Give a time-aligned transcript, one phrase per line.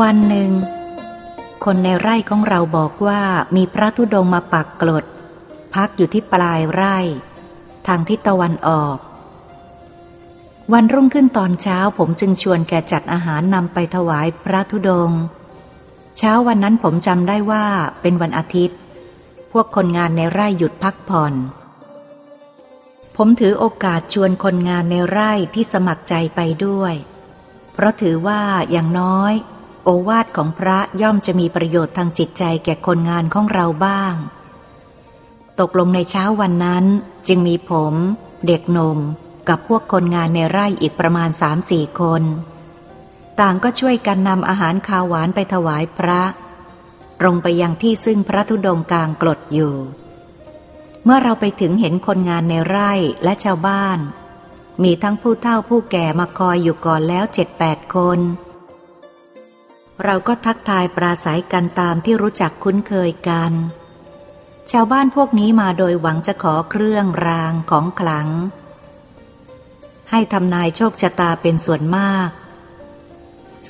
[0.00, 0.50] วันหนึ่ง
[1.64, 3.22] คนในไร่ของเราบอกว่า
[3.56, 5.04] มีพระธุดงมาปักกลด
[5.74, 6.98] พักอยู่ที่ปลายไร่
[7.86, 8.96] ทางทิศตะวันออก
[10.72, 15.10] วันรุ่งขึ้นตอนเช้าผมจึงชวนแกจัดอาหารนำไปถวายพระธุดง
[16.18, 17.66] เช้าวันนั้นผมจำได้ว่า
[18.00, 18.78] เป็นวันอาทิตย์
[19.52, 21.34] พวกคนงานในไร่หยุดพักผ่อน
[23.16, 26.94] ผมถือโอกาสชวนคนงานในไร่ที่สมัครใจไปด้วย
[27.72, 29.34] เพราะถือว่าอย่างน้อย
[29.84, 34.14] โอวาทของพระย่อมจะมีประโยชน์ทางจิตใจแก่คนงานของเราบ้าง
[35.60, 36.84] ตกลงในเช้าวันนั้น
[37.28, 37.94] จึงมีผม
[38.46, 38.98] เด็กหนุ่ม
[39.48, 42.22] กับพวกคนงานในไร่อีกประมาณสามสี่คน
[43.40, 46.22] ต่างก็ช่วยกันนำอาหารคาวหวานไปถวายพระ
[47.20, 49.74] ตรงไปยังที่ซึ่งพระธุดงกลางกลดอยู่
[51.04, 52.92] เมื่อเราไปถึงเห็นคนงานในไร่
[53.24, 53.98] และชาวบ้าน
[54.82, 58.18] มีทั้งผู้เฒ่าผู้แก่มาคอยอยู่ก่อนแล้วเจ็ดแปดคน
[60.04, 63.52] เราก็ทักทายปราศัยกันตามที่รู้จักคุ้นเคยกัน
[64.70, 68.28] ชาวบ้านพวกนี้มาโดยหวังจะขอเครื่องรางของขลัง
[70.10, 72.30] ให้ทำนายโชคชะตาเป็นส่วนมาก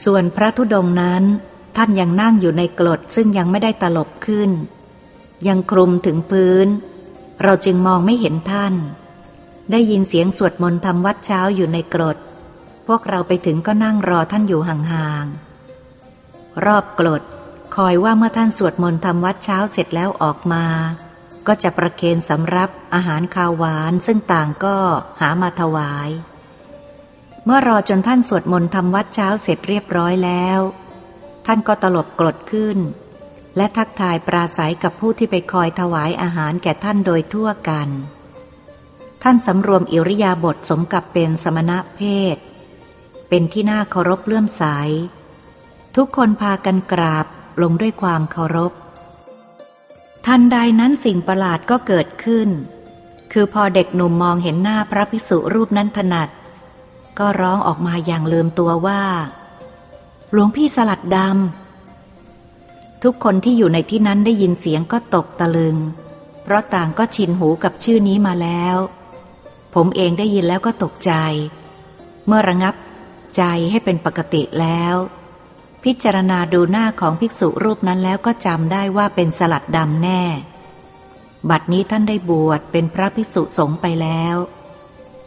[0.05, 1.25] ส่วนพระธุดงนั้น
[1.77, 4.51] ท่านยังนั่งอยู่ในกรดซึ่งยังไม่ได้ตลบขึ้น
[5.47, 6.67] ยังคลุมถึงพื้น
[7.43, 8.75] เราจึงมองไม่เห็นท่าน
[9.71, 12.17] ได้ยินเสียงสวดมนต์ทำวัดเช้าอยู่ในกรด
[12.87, 15.52] พวกเราไปถึงก็นั่งรอท่านอยู่ห่างๆ
[16.67, 17.23] รอบกรด
[17.77, 20.65] คอยว่าเมื่อท่านสวดมนต์ทำวัดเช้าเสร็จแล้วออกมา
[21.47, 24.77] ก็จะประเคนสำรับอาหารคาวหวานซึ่งต่างก็
[25.21, 26.09] หามาถวาย
[27.45, 30.61] เมื่อรอจนท่านสวดมนต์ทำวัดเช้าเสร็จเรียบร้อยแล้ว
[31.47, 32.79] ท่านก็ตลบกรดขึ้น
[33.57, 37.89] และทักทายปราศัยกับผู้ที่ไปคอยถวายอาหารแก่ท่านโดยทั่วกัน
[39.23, 42.01] ท่านสำรวมอิริยาบถสมกับเป็นสมณะเพ
[42.35, 42.37] ศ
[43.29, 44.65] เป็นที่น่าเคารพเลื่อมใส
[45.97, 47.27] ทุกคนพากันกราบ
[47.63, 48.73] ลงด้วยความเคารพ
[50.27, 52.49] ทันใดนั้นสิ่งประหลาดก็เกิดขึ้น
[53.33, 56.29] คือพอเด็กหนุ่มมองเห็นหน้าพระภิกษุรูปนั้นถนัด
[57.19, 59.03] ก็ร้องออกมาอย่างลืมตัวว่า
[60.33, 65.77] หลวงพี่สลัดดำ ทุกคนที่อยู่ในที่นั้นได้ยินเสียงก็ตกตะลึง
[66.43, 68.77] เพราะต่างก็ชินหูกับชื่อนี้มาแล้ว
[69.75, 71.13] ผมเองได้ยินแล้วก็ตกใจ
[72.27, 72.75] เมื่อระงับ
[73.37, 74.95] ใจให้เป็นปกติแล้ว
[75.85, 80.23] พิจารณาดูหน้าของภิกษุรูปนั้นแล้วก็จำได้ว่าเป็นสลัดดำแน่
[81.51, 84.37] บัดนี้ท่านได้บวชเป็นพระภิกษุสงฆ์ไปแล้ว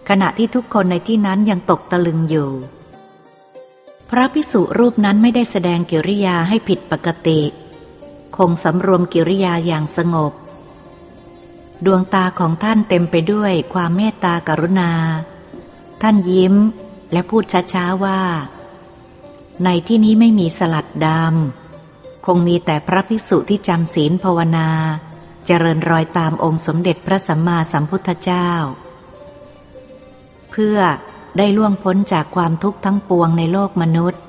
[0.09, 2.51] ขณะที่ทุกคนในที่นั้นยังตกตะลึงอยู่
[4.09, 7.41] พระภิกษุรูปนั้นไม่ได้แสดงกิริยาให้ผิดปกติ
[8.37, 10.33] คงสำรวมกิริยาอย่างสงบ
[11.85, 14.91] ดวงตาของท่านเต็มไปด้วยความเมตตากรุณา
[16.01, 16.55] ท่านยิ้ม
[17.11, 17.43] และพูด
[17.73, 18.19] ช้าๆว่า
[19.63, 24.69] ในที่นี้ไม่มีสลัดดำ คงมีแต่พระภิกษุที่จำศีลภาวนา
[25.45, 28.49] เจริญรอยตามองค์สมเด็จพระสัมมาสัมพุทธเจ้า
[30.49, 30.77] เพื่อ
[31.37, 34.21] ได้ล่วงพ้นจากความทุกข์ทั้งปวงในโลกมนุษย์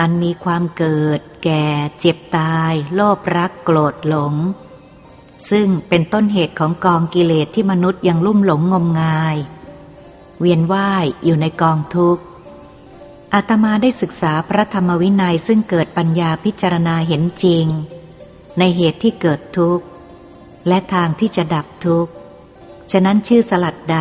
[0.00, 1.66] อันมีความเกิด แก่
[2.00, 4.34] เจ็บตาย โลภรักโกรธหลง
[5.50, 9.36] ซึ่งเป็นต้นเหตุของกองกิเลสที่มนุษย์ยังลุ่มหลงงมงาย
[10.40, 12.22] เวียนว่ายอยู่ในกองทุกข์
[13.34, 17.66] อาตมาได้ศึกษาพระธรรมวินัยซึ่งเกิดปัญญาพิจารณาเห็นจริง
[18.58, 19.84] ในเหตุที่เกิดทุกข์
[20.68, 22.12] และทางที่จะดับทุกข์
[22.92, 23.96] ฉะนั้นชื่อสลัดด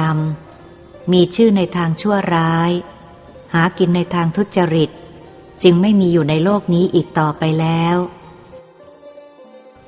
[0.53, 2.71] ำมีชื่อในทางชั่วร้าย
[3.53, 4.89] หากินในทางทุจริต
[5.63, 7.97] จึงไม่มีอยู่ในโลกนี้อีกต่อไปแล้ว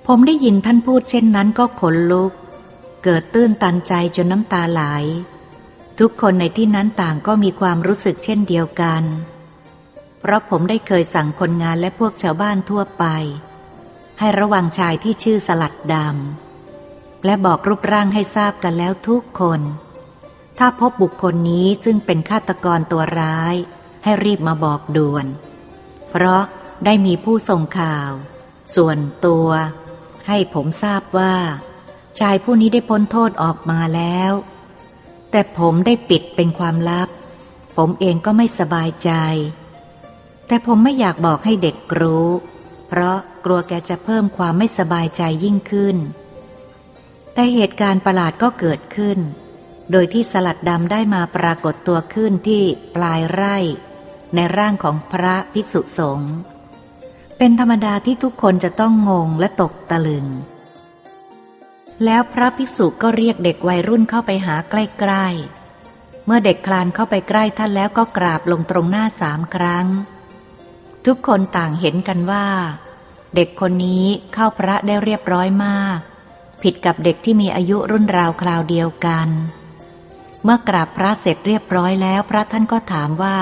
[0.06, 2.32] ผมได้ยินท่านพูดเช่นนั้นก็ขนลุก
[3.04, 4.82] เกิดตื้นตันใจจนน้ำตาไหล
[6.00, 9.04] ทุกคนในที่นั้นต่างก็มีความรู้สึกเช่นเดียวกัน
[10.20, 13.06] เพราะผมได้เคยสั่งคนงานและพวกชาวบ้านทั่วไป
[14.20, 19.62] ให้ระวังชายที่ชื่อสลัดดำ และบอกรูปร่างให้ทราบกันแล้วทุกคน
[20.58, 23.56] ถ้าพบบุคคลนี้ซึ่งเป็นฆาตกรตัวร้าย
[24.04, 25.26] ให้รีบมาบอกด่วน
[26.10, 26.44] เพราะ
[26.86, 28.12] ได้มีผู้ส่งข่าว
[28.76, 29.50] ส่วนตัว
[30.28, 31.36] ให้ผมทราบว่า
[32.20, 34.32] ชายผู้นี้ได้พ้นโทษออกมาแล้ว
[35.32, 37.10] แต่ผมได้ปิดเป็นความลับ
[37.76, 39.12] ผมเองก็ไม่สบายใจ
[40.48, 42.28] แต่ผมไม่อยากบอกให้เด็กรู้
[42.88, 45.98] เพราะกลัวแกจะเพิ่มความไม่สบายใจยิ่งขึ้น
[47.34, 49.20] แต่เหตุการณ์ประหลาดก็เกิดขึ้น
[49.92, 52.64] โดยที่สลัดดำได้มาปรากฏตัวขึ้นที่
[52.96, 53.58] ปลายไร่
[54.36, 56.34] ในร่างของพระภิกษุสงฆ์
[57.38, 60.26] เป็นธรรมดาที่ทุกคนจะต้องงงและตกตะลึง
[62.06, 69.88] แล้วพระภิกษุก็เรียกเด็กวัยรุ่นเข้าไปหาใกล้ๆ เมื่อเด็กคลานเข้าไปใกล้ท่านแล้วก็กราบลงตรงหน้าสามครั้ง
[71.06, 72.48] ทุกคนต่างเห็นกันว่า
[73.36, 76.00] เด็กคนนี้เข้าพระได้เรียบร้อยมาก
[76.64, 79.28] ผิดกับเด็กที่มีอายุรุ่นราวคราวเดียวกัน
[80.44, 83.40] เมื่อกราบพระเสร็จเรียบร้อยแล้วพระท่านก็ถามว่า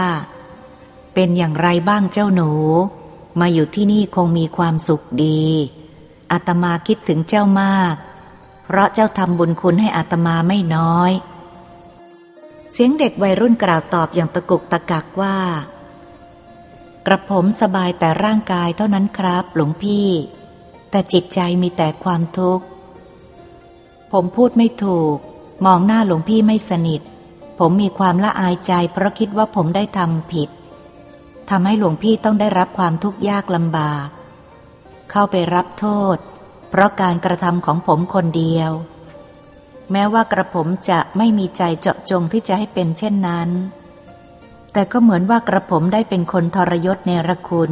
[1.13, 2.51] เป็นอย่างไรบ้างเจ้าหนู
[3.39, 5.43] มาอยู่ที่นี่คงมีความสุขดี
[6.31, 7.95] อาตมาคิดถึงเจ้ามาก
[8.67, 11.11] เพราะเจ้าทำบุญคุณให้อาตมาไม่น้อย
[12.71, 15.37] เสียงเด็กวัยรุ่นกล่าวตอบอย่างตะกุกตะกักว่า
[17.05, 20.07] กระผมสบายแต่ร่างกายเท่านั้นครับ หลวงพี่
[20.89, 22.65] แต่จิตใจมีแต่ความทุกข์
[24.11, 25.17] ผมพูดไม่ถูก
[25.65, 27.01] มองหน้าหลวงพี่ไม่สนิท
[27.59, 30.49] ผมมีความละอายใจเพราะคิดว่าผมได้ทำผิด
[31.49, 34.07] ทำให้หลวงพี่ต้องได้รับความทุกข์ยากลำบาก
[35.11, 35.85] เข้าไปรับโท
[36.15, 36.17] ษ
[36.69, 38.71] เพราะการกระทำของผมคนเดียว
[39.91, 43.49] แม้ว่ากระผมจะไม่มีใจเจาะจงที่จะให้เป็นเช่นนั้น
[44.73, 47.71] แต่ก็เหมือนว่ากระผมได้เป็นคนทรยศเนรคุณ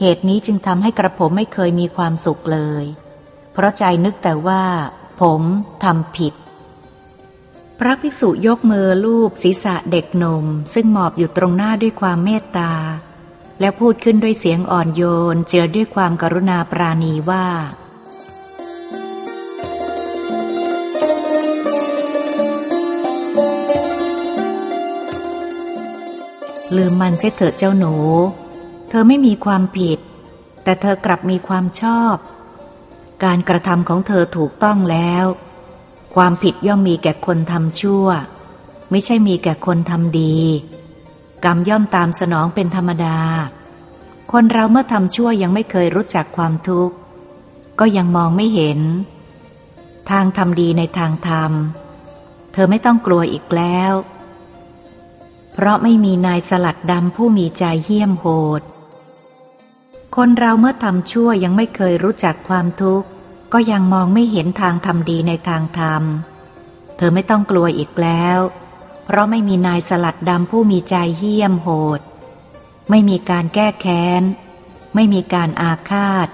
[0.00, 2.84] เหตุนี้จึงทำให้กระผมไม่เคยมีความสุขเลย
[3.52, 4.62] เพราะใจนึกแต่ว่า
[5.20, 5.42] ผม
[5.84, 6.34] ทำผิด
[7.78, 10.44] พระภิกษุยกมือลูบศีรษะเด็กหนุ่ม
[10.74, 12.72] ซึ่งหมอบอยู่ตรงหน้าด้วยความเมตตา
[13.60, 15.02] แล้วพูดขึ้นด้วยเสียงอ่อนโย
[15.34, 17.46] น เจือด้วยความกรุณาปราณีว่า
[26.76, 27.94] ลืมมันเสียเถอะเจ้าหนู
[28.88, 29.98] เธอไม่มีความผิด
[30.62, 32.16] แต่เธอกลับมีความชอบ
[33.24, 35.24] การกระทำของเธอถูกต้องแล้ว
[36.14, 38.06] ความผิดย่อมมีแก่คนทำชั่ว
[38.90, 40.38] ไม่ใช่มีแก่คนทำดี
[41.44, 43.18] กรรมย่อมตามสนองเป็นธรรมดา
[44.32, 46.96] คนเราเมื่อทำชั่วยังไม่เคยรู้จักความทุกข์
[47.80, 48.80] ก็ยังมองไม่เห็น
[50.10, 51.52] ทางทำดีในทางธรรม
[52.52, 53.92] เธอไม่ต้องกลัวอีกแล้ว
[55.52, 58.26] เพราะไม่มีนายสลัดดำผู้มีใจเหี้ยมโห
[58.60, 58.62] ด
[60.16, 63.06] คนเราเมื่อทำชั่วยังไม่เคยรู้จักความทุกข์
[63.52, 66.02] ก็ยังมองไม่เห็นทางทำดีในทางธรรม
[66.96, 71.68] เธอไม่ต้องกลัวอีกแล้วเพราะไม่มีนายสลัดดำผู้มีใจเหี้ยมโห
[71.98, 72.00] ด
[72.90, 74.22] ไม่มีการแก้แค้น
[74.94, 76.28] ไม่มีการอาฆาต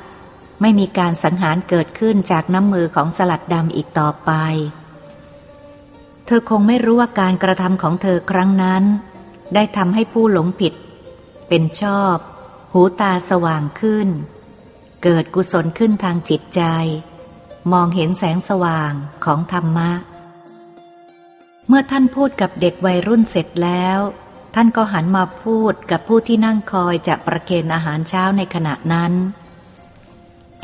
[0.60, 4.30] ไม่มีการสังหารเกิดขึ้นจากน้ำมือของสลัดดำอีกต่อไป
[6.26, 8.84] เธอคงไม่รู้ว่าการกระทำของเธอครั้งนั้น
[9.54, 10.74] ได้ทำให้ผู้หลงผิด
[11.48, 12.16] เป็นชอบ
[12.72, 14.08] หูตาสว่างขึ้น
[15.02, 16.62] เกิดกุศลขึ้นทางจิตใจ
[17.72, 18.92] มองเห็นแสงสว่าง
[19.24, 19.90] ของธรรมะ
[21.68, 23.98] เมื่อท่านพูดกับเด็กวัยรุ่นเสร็จแล้ว
[24.54, 29.12] ท่านก็หันมาพูดกับผู้ที่นั่งคอยจะประเคนอาหารเช้าในขณะนั้น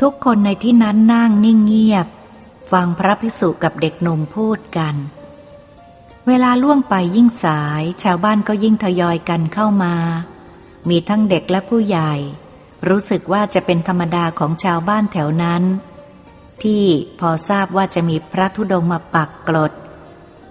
[0.01, 2.07] ทุกคนในที่นั้นนั่งนิ่งเงียบ
[2.71, 4.95] ฟังพระภิกษุกับเด็กหนุ่มพูดกัน
[6.27, 9.95] เวลาล่วงไปยิ่งสาย ชาวบ้านก็ยิ่งทยอยกันเข้ามา
[10.89, 12.13] มีทั้งเด็กและผู้ใหญ่
[12.87, 15.63] รู้สึกว่าจะเป็นธรรมดาของชาวบ้านแถวนั้น
[16.63, 16.83] ที่
[17.19, 19.71] พอทราบว่าจะมีพระธุดงมาปักกรด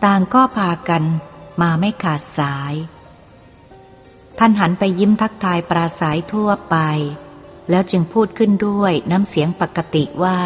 [0.05, 1.05] ต่างก็พากัน
[1.61, 2.75] มาไม่ขาดสาย
[4.39, 6.77] ท่านหันไปยิ้มทักทายปราศัยทั่วไป
[7.71, 10.41] แล้วจึงพูดขึ้นด้วยน้ำเสียงปกติว่า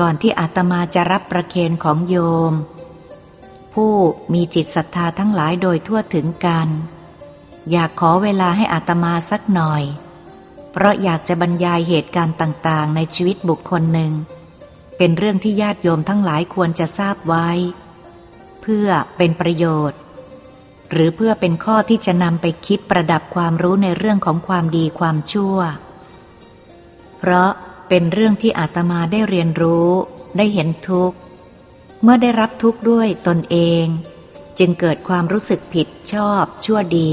[0.00, 2.16] ก่อนที่อาตมาจะรับประเคนของโย
[2.50, 2.52] ม
[3.74, 3.94] ผู้
[4.32, 6.68] มีจิตศรัทธาทั้งหลายโดยทั่วถึงกัน
[7.70, 9.82] อยากขอเวลาให้อาตมาสักหน่อย
[10.72, 14.12] เพราะอยากจะบรรยายเหตุการณ์ต่างๆ ในชีวิตบุคคลหนึ่ง
[14.96, 17.48] เป็นเรื่องที่ญาติโยมทั้งหลายควรจะทราบไว้
[18.66, 19.98] พื่อเป็นประโยชน์
[20.90, 25.58] หรือเพื่อเป็นข้อที่จะนำไปคิดประดับความรู้ในเรื่องของความดีความชั่ว
[27.18, 27.50] เพราะ
[27.88, 29.90] เป็นเรื่องที่อาตมาได้เรียนรู้
[30.36, 31.16] ได้เห็นทุกข์
[32.02, 33.84] เมื่อได้รับทุกข์ด้วยตนเอง
[34.58, 37.12] จึงเกิดความรู้สึกผิดชอบชั่วดี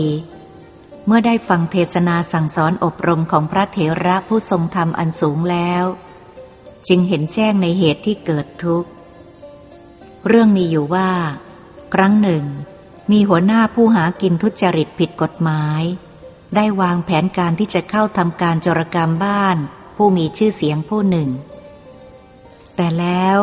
[1.06, 5.84] เมื่อได้ฟังเทศนาสั่งสอนอบรมของพระเถระผู้ทรงธรรมอันสูงแล้ว
[6.88, 8.90] จึงเห็นแจ้งในเหตุที่เกิดทุกข์
[10.28, 11.10] เรื่องมีอยู่ว่า
[11.94, 12.44] ครั้งหนึ่ง
[13.12, 15.82] มีหัวหน้าผู้หากินทุจริตผิดกฎหมาย
[16.56, 19.58] ได้วางแผนการที่จะเข้าทำการจรกรรมบ้าน
[19.96, 21.30] ผู้มีชื่อเสียงผู้หนึ่ง
[22.76, 23.38] แต่แล้ว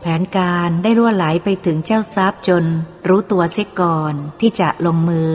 [0.00, 2.64] แผนการได้ล่วไหลไปถึงเจ้าทรัพย์จน
[3.08, 5.32] รู้ตัวเสียก่อนที่จะลงมือ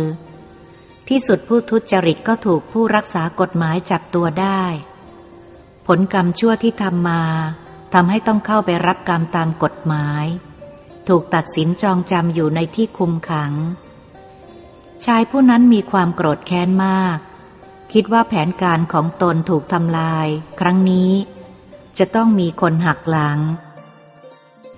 [1.07, 4.63] ที่สุดผู้ทุจริตก็ถูกผู้รักษากฎหมายจับตัวได้
[5.87, 7.23] ผลกรรมชั่วที่ทำมา
[7.93, 10.25] ทำให้ต้องเข้าไปรับกรรมตามกฎหมาย
[11.07, 13.53] ถูกตัดสินจองจำอยู่ในที่คุมขัง
[15.05, 17.17] ชายผู้นั้นมีความโกรธแค้นมาก
[17.93, 20.27] คิดว่าแผนการของตนถูกทำลาย
[20.59, 21.11] ครั้งนี้
[21.97, 23.39] จะต้องมีคนหักหลัง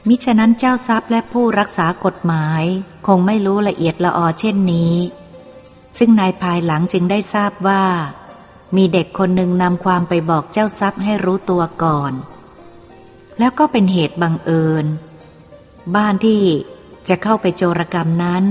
[0.08, 2.64] มิฉะนั้นเจ้าทรัพย์และผู้รักษากฎหมาย
[3.08, 4.96] คงไม่รู้ละเอียดละออเช่นนี้
[5.98, 7.84] ซึ่งนายภายหลังจึงได้ทราบว่า
[8.76, 12.14] มีเด็กคนหนึ่งนำความไปบอกเจ้าทรัพย์ให้รู้ตัวก่อน
[13.40, 14.86] แล้วก็เป็นเหตุบังเอิญ
[15.96, 16.44] บ้านที่
[17.08, 18.44] จะเข้าไปโจรกรรมนั้น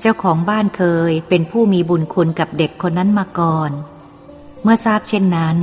[0.00, 3.70] เจ้าของบ้านเคยเป็นผู้มีบุญคุณกับเด็กคนนั้นมาก่อน
[4.62, 5.56] เมื่อทราบเช่นนั้น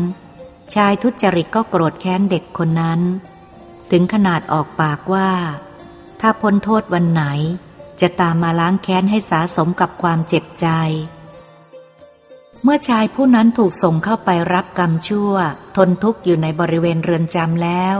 [0.75, 3.01] ชายทุจริตก็โกรธแค้นเด็กคนนั้น
[3.91, 5.29] ถึงขนาดออกปากว่า
[6.21, 7.23] ถ้าพ้นโทษวันไหน
[8.01, 10.67] จะตามมาล้างแค้นให้สาสมกับความเจ็บใจ
[12.63, 15.33] เมื่อชายผู้นั้นถูกส่งเข้าไปรับกรรมชั่ว
[15.75, 17.95] ทนทุกข์อยู่ในบริเวณเรือนจำแล้ว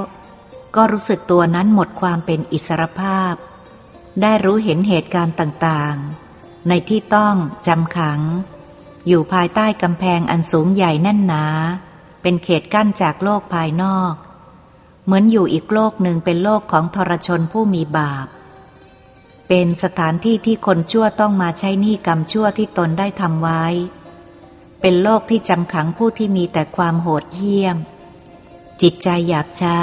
[0.75, 3.33] ก็รู้สึกตัวนั้นหมดความเป็นอิสรภาพ
[4.21, 7.35] ได้รู้เห็นเหตุการณ์ต่างๆ ในที่ต้อง
[7.67, 8.21] จำขัง
[9.07, 11.45] อยู่ภายใต้กำแพงอันสูงใหญ่แน่นหนา
[12.21, 14.13] เป็นเขตกั้นจากโลกภายนอก
[15.05, 18.27] เหมือนอยู่อีกโลกหนึ่งเป็นโลกของทรชนผู้มีบาป
[19.47, 23.65] เป็นสถานที่ที่คนชั่วต้องมาใช้หนี้กรรมชั่วที่ตนได้ทำไว้
[24.81, 27.77] เป็นโลกที่จำขังผู้ที่มีแต่ความโหดเหี้ยม
[28.81, 29.79] จิตใจหยาบช้า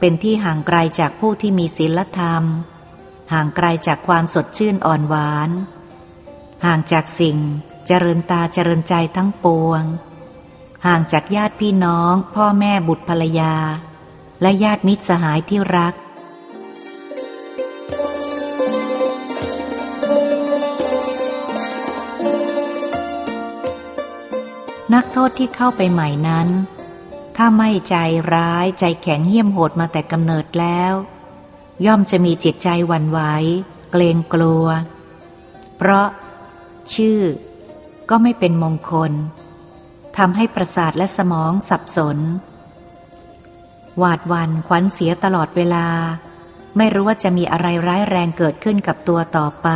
[0.00, 2.44] เป็นที่ห่างไกลจากผู้ที่มีศีลธรรม
[3.32, 5.50] ห่างไกลจากความสดชื่นอ่อนหวาน
[6.64, 7.38] ห่างจากสิ่ง
[7.86, 9.82] เจริญตาเจริญใจทั้งปวง
[10.86, 13.54] ห่างจากญาติพี่น้อง พ่อแม่บุตรภรรยา
[14.42, 15.94] และญาติมิตรสหายที่รัก
[24.94, 26.48] นักโทษที่เข้าไปใหม่นั้น
[27.42, 27.96] ถ้าไม่ใจ
[28.34, 30.92] ร้ายใจแข็งเหี้ยมโหดมาแต่กำเนิดแล้ว
[31.86, 33.20] ย่อมจะมีจิตใจวันไหว
[33.90, 34.66] เกรงกลัว
[35.76, 36.08] เพราะ
[36.94, 37.20] ชื่อ
[38.10, 39.12] ก็ไม่เป็นมงคล
[40.18, 42.18] ทำให้ประสาทและสมองสับสน
[43.98, 45.86] หวาดวันขวัญเสียตลอดเวลา
[46.76, 49.68] ไม่รู้ว่าจะมีอะไรร้ายแรงเกิดขึ้นกับตัวต่อไป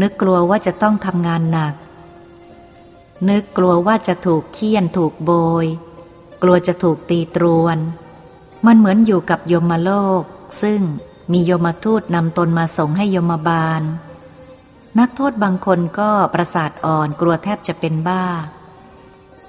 [0.00, 1.74] นึกกลัวว่าจะต้องทำงานหนัก
[3.30, 5.32] นึกกลัวว่าจะถูกเคี่ยนถูกโบ
[5.66, 5.68] ย
[6.42, 7.78] กลัวจะถูกตีตรวน
[8.66, 9.90] มันเหมือนอยู่กับยมโล
[10.20, 10.22] ก
[10.62, 10.80] ซึ่ง
[11.32, 13.82] มียมทูตนำตนมาส่งให้ยมบาล
[14.98, 18.26] นักโทษบางคนก็ประสาทอ่อนกลัวแทบจะเป็นบ้า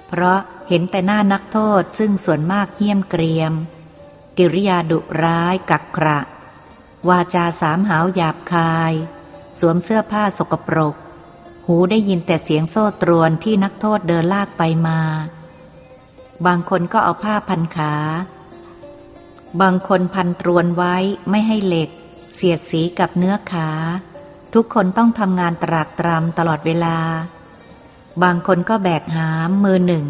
[0.08, 3.52] เพราะเห็นแต่หน้านักโทษซึ่งส่วนมากเหี้ยมเกรียม
[4.38, 6.18] กิริยาดุร้ายกักกระ
[7.08, 8.92] วาจาสามหาวหยาบคาย
[9.60, 10.94] สวมเสื้อผ้าสกปรก
[11.66, 15.00] หูได้ยินแต่เสียงโซ่ตรวนที่นักโทษเดินลากไปมา
[16.46, 17.94] บางคนก็เอาผ้าพันขา
[19.60, 20.96] บางคนพันตรวนไว้
[21.30, 21.90] ไม่ให้เหล็ก
[22.34, 23.68] เสียดสีกับเนื้อขา
[24.54, 26.96] ทุกคนต้องทำงานตรากตรำตลอดเวลา
[28.22, 30.04] บางคนก็แบกหามมือหนึ่ง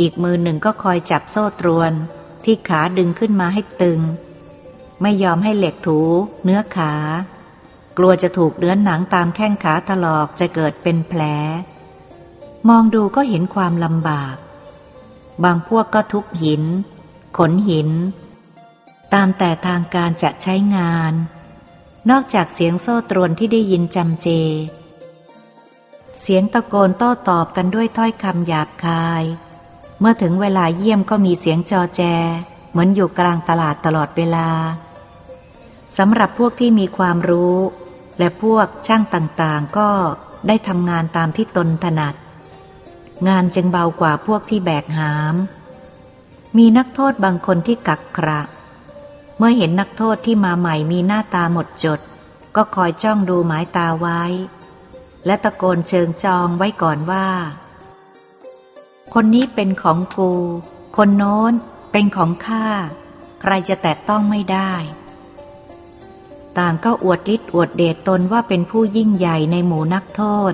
[0.00, 1.92] อีกมือหนึ่งก็คอยจับโซ่ตรวน
[2.44, 4.00] ที่ขาดึงขึ้นมาให้ตึง
[5.02, 6.00] ไม่ยอมให้เหล็กถู
[6.44, 6.92] เนื้อขา
[7.98, 11.22] กลัวจะถูกเนื้อหนังตามแข้งขาถลอกจะเกิดเป็นแผล
[12.68, 14.36] มองดูก็เห็นความลำบาก
[15.44, 16.62] บางพวกก็ทุบหิน
[17.36, 17.90] ขนหิน
[19.14, 21.12] ตามแต่ทางการจะใช้งาน
[22.10, 24.28] นอกจากเสียงโซ่ตรวนที่ได้ยินจำเจ
[26.20, 29.24] เสียงตะโกนโต้ตอบกันด้วยถ้อยคำหยาบคาย
[30.00, 32.02] เมื่อถึงเวลาเยี่ยมก็มีเสียงจอแจ
[32.70, 34.48] เหมือนอยู่กลางตลาดตลอดเวลา
[35.98, 37.56] สำหรับพวกที่มีความรู้
[38.18, 39.88] และพวกช่างต่างๆก็
[40.46, 42.14] ได้ทำงานตามที่ตนถนัด
[43.28, 45.34] งานจึงเบากว่าพวกที่แบกหาม
[46.56, 48.40] มีนักโทษบางคนที่กักกระ
[49.38, 52.00] เมื่อเห็นนักโทษที่มาใหม่มีหน้าตาหมดจด
[52.56, 54.22] ก็คอยจ้องดูหมายตาไว้
[55.26, 57.26] และตะโกนเชิงจองไว้ก่อนว่า
[59.14, 60.32] คนนี้เป็นของกู
[60.96, 61.52] คนโน้น
[61.92, 62.66] เป็นของข้า
[63.40, 64.72] ใครจะแตะต้องไม่ได้
[66.58, 70.52] ต่างก็อวดฤทธิ์อวดเดชตนว่าเป็นผู้ยิ่งใหญ่ในหมู่นักโทษ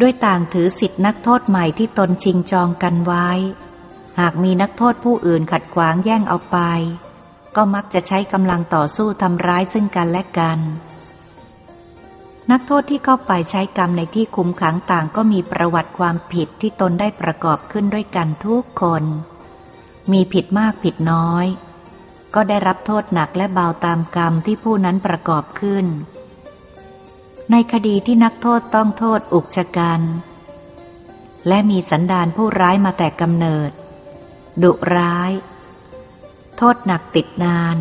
[0.00, 3.28] ด้วยต่างถือสิทธินักโทษใหม่ที่ตนชิงจองกันไว้
[4.20, 6.58] หากมีนักโทษผู้อื่นขัดขวางแย่งเอาไป
[7.56, 10.58] ก็มักจะใช้กำลังต่อสู้ทำร้ายซึ่งกันและกัน
[12.50, 19.04] นักโทษที่เข้าไปใช้กรรมในที่คุมขังต่างก็มีประวัติความผิดที่ตนได้ประกอบขึ้นด้วยกันทุกคน
[20.12, 21.46] มีผิดมากผิดน้อย
[22.34, 25.86] ก็ได้รับโทษหนักและเบาตามกรรมที่ผู้นั้นประกอบขึ้น
[27.52, 30.00] ในคดีที่นักโทษต้องโทษอุกชะกัน
[31.48, 33.70] และมีสันดานผู้ร้ายมาแต่กำเนิด
[34.62, 35.32] ดุร้าย
[36.56, 37.76] โทษหนักติดนาน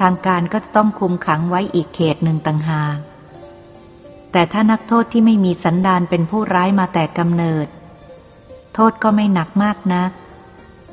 [0.00, 2.98] ทางการก็ต้องคุมขังไว้อีกเขตหนึ่งต่างหาก
[4.32, 7.66] แต่ถ้านักโทษที่ไม่มีสันดานเป็นผู้ร้ายมาแต่กำเนิด
[8.74, 10.10] โทษก็ไม่หนักมากนัก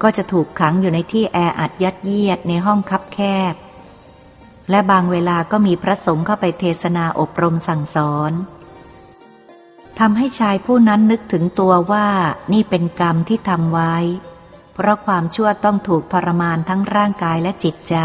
[0.02, 3.20] ก็จะถูกขังอยู่ในที่แออัดยัดเยียดในห้องคับแค
[3.54, 3.56] บ
[4.69, 8.31] และบางเวลาก็มีพระสงฆ์เข้าไปเทศนาอบรมสั่งสอน
[10.00, 12.07] ทำให้ชายผู้นั้นนึกถึงตัวว่า
[12.53, 13.95] นี่เป็นกรรมที่ทำไว้
[14.74, 17.95] เพราะความชั่วต้องถูกทรมานทั้งร่างกายและจิตใจ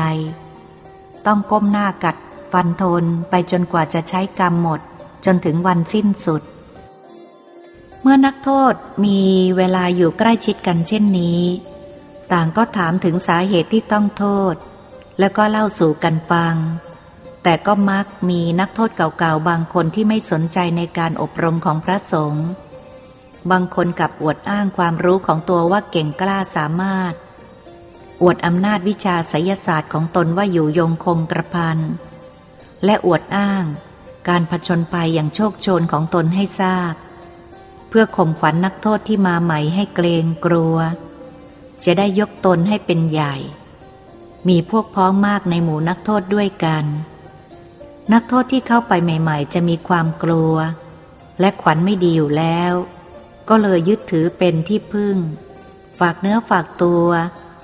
[1.26, 2.16] ต้องก้มหน้ากัด
[2.52, 4.80] ฟันทนไปจนกว่าจะใช้กรรมหมด
[5.24, 6.42] จนถึงวันสิ้นสุด
[8.02, 8.74] เมื่อนักโทษ
[9.04, 9.20] มี
[9.56, 11.42] เวลาอยู่ใกล้ชิดกันเช่นนี้
[12.32, 14.54] ต่างก็ถามถึงสาเหตุที่ต้องโทษ
[15.20, 16.56] แล้วก็เล่าสู่กันฟัง
[17.42, 22.46] แต่ก็มักมีนักโทษเก่าๆ บางคนที่ไม่สนใจในการอบรมของพระสงฆ์
[23.50, 27.14] บางคนกับอวดอ้างความรู้ของตัวว่าเก่งกล้าสามารถ
[28.22, 31.78] อวดอำนาจวิชาไสยศาสตร์ของตนว่าอยู่ยงคงกระพัน
[32.84, 33.64] และอวดอ้าง
[34.28, 36.94] การผชนภัยอย่างโชคโชนของตนให้ทราบ
[37.88, 40.76] เพื่อข่มขวัญนนักโทษที่มาใหม่ให้เกรงกลัว
[41.84, 43.36] จะได้ยกตนให้เป็นใหญ่
[44.49, 46.85] มีพวกพ้องมากในหมู่นักโทษด้วยกัน
[48.12, 50.54] นักโทษที่เข้าไปใหม่ ๆ จะมีความกลัว
[51.40, 52.73] และขวัญไม่ดีอยู่แล้ว
[53.49, 55.16] ก็เลยยึดถือเป็นที่พึ่ง
[55.99, 57.09] ฝากเนื้อฝากตัว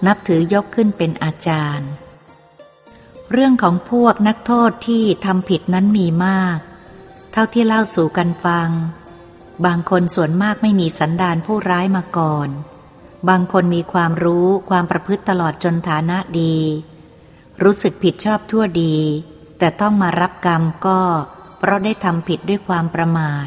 [0.07, 1.91] นับถือยกขึ้นเป็นอาจารย์
[3.33, 6.59] เรื่องของพวกนักโทษที่ทำผิดนั้นมีมาก
[7.33, 8.71] เท่าที่เล่าสู่กันฟัง
[9.65, 12.49] บางคนส่วนมากไม่มีสันดานผู้ร้ายมาก่อน
[13.29, 16.57] บางคนมีความรู้ความประพฤติตลอดจนฐานะดี
[17.63, 18.97] รู้สึกผิดชอบทั่วดี
[19.59, 21.01] แต่ต้องมารับกรรมก็
[21.59, 23.47] เพราะได้ทำผิดด้วยความประมาท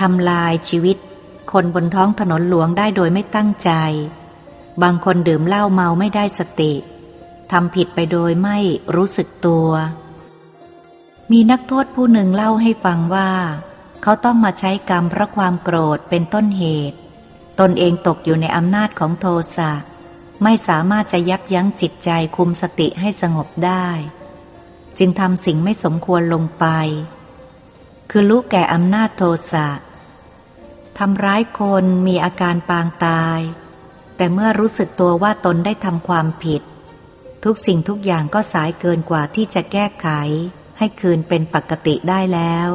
[0.00, 0.96] ทำลายชีวิต
[1.52, 3.70] คนบนท้องถนนหลวงได้โดยไม่ตั้งใจ
[4.82, 6.72] บางคนดื่มเหล้าเมาไม่ได้สติ
[7.52, 8.58] ทำผิดไปโดยไม่
[8.96, 9.68] รู้สึกตัว
[11.32, 13.30] มีนักโทษผู้หนึ่งเล่าให้ฟังว่า
[14.02, 16.98] เขาต้องมาใช้กรรมเพราะความโกรธเป็นต้นเหตุ
[17.60, 19.72] ตนเองตกอยู่ในอำนาจของโทสะ
[20.42, 23.88] ไม่สามารถจะยับยั้งจิตใจคุมสติให้สงบได้
[24.98, 26.66] จึงทำสิ่งไม่สมควรลงไป
[28.10, 29.68] คือรู้แก่อำนาจโทสะ
[30.98, 33.40] ทำร้ายคนมีอาการปางตาย
[34.16, 36.62] แต่เมื่อรู้สึกตัวว่าตนได้ทำความผิด
[37.44, 40.08] ทุกสิ่งทุกอย่างก็สายเกินกว่าที่จะแก้ไข
[40.78, 42.68] ให้คืนเป็นปกติได้แล้ว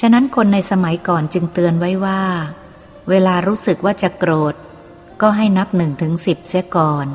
[0.00, 2.22] ฉะนั้นคนในสมัยก่อนจึงเตือนไว้ว่า
[3.08, 4.54] เวลารู้สึกว่าจะโกรธ
[5.20, 7.06] ก็ให้นับหนึ่งถึงสิบเสียก่อน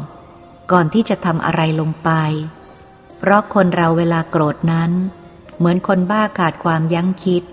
[0.71, 2.09] ก่อนที่จะทำอะไรลงไป
[3.19, 4.91] เพราะคนเราเวลาโกรธนั้น
[5.57, 7.43] เหมือนคนบ้าขาดความยั้งคิด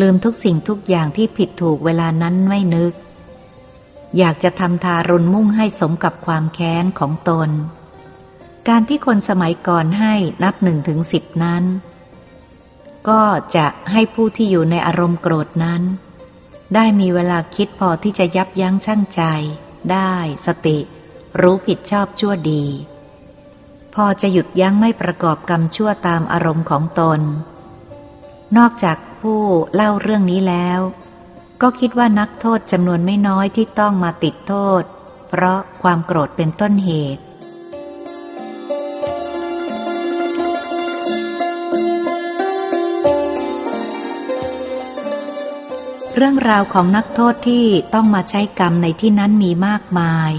[0.00, 2.92] ลืมทุกสิ่งทุกอย่างที่ผิดถูกเวลานั้นไม่นึก
[4.18, 7.50] อยากจะทำทารุณมุ่งให้สมกับความแค้นของตน
[8.68, 11.64] การที่คนสมัยก่อนให้นับหนึ่งถึงสิบนั้น
[13.08, 13.22] ก็
[13.56, 15.82] จะให้ผู้ที่อยู่ในอารมณ์โกรธนั้น
[16.74, 19.22] ได้มีเวลาคิดพอที่จะยับยั้งชั่งใจ
[19.92, 20.14] ได้
[20.46, 20.78] สติ
[21.40, 22.64] รู้ผิดชอบชั่วดี
[23.94, 27.20] พอจะหยุดยั้งไม่ประกอบกรรมชั่วตามอารมณ์ของตน
[28.56, 29.42] นอกจากผู้
[29.74, 30.80] เล่าเรื่องนี้แล้ว
[31.62, 34.82] ก็คิดว่านักโทษจำนวนไม่น้อยที่ต้องมาติดโทษ
[35.28, 37.22] เพราะความโกรธเป็นต้นเหตุ
[46.16, 50.32] เรื่องราวของนักโทษที่ต้องมาใช้กรรมในที่นั้นมีมากมาย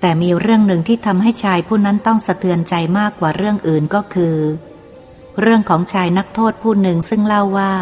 [0.00, 4.36] แต่มีเรื่องหนึ่งที่ทำให้ชายผู้นั้นต้องสะเทือนใจมากกว่าเรื่องอื่นก็คือ
[5.40, 7.74] เรื่องของชายนักโทษผู้หนึ่งซึ่งเล่าว่า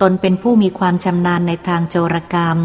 [0.00, 2.58] ตนเป็นผู้มีความชำนาญในทางโจรกรรม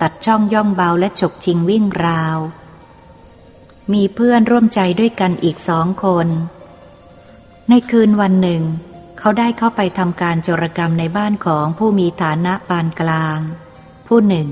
[0.00, 2.38] ตัดช่องย่องเบาและฉกชิงวิ่งราว
[3.92, 6.26] มีเพื่อนร่วมใจด้วยกันอีกสองคน
[7.68, 8.62] ในคืนวันหนึ่ง
[9.18, 13.38] เขาได้เข้าไปทำการโจรกรรมในบ้านของผู้มีฐานะปานกลาง
[14.06, 14.48] ผู้หนึ่ง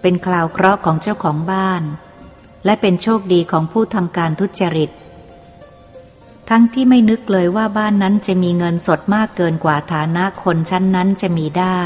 [0.00, 1.82] เป็นคราวเคราะห์ของเจ้าของบ้าน
[2.64, 4.90] และเป็นโชคดีของผู้ทำการทุจริต
[6.48, 11.80] ทั้งที่ไม่นึกเลยว่าบ้านนั้นจะมีเงินสดมากเกินกว่าฐานะคนชั้นนั้นจะมีได้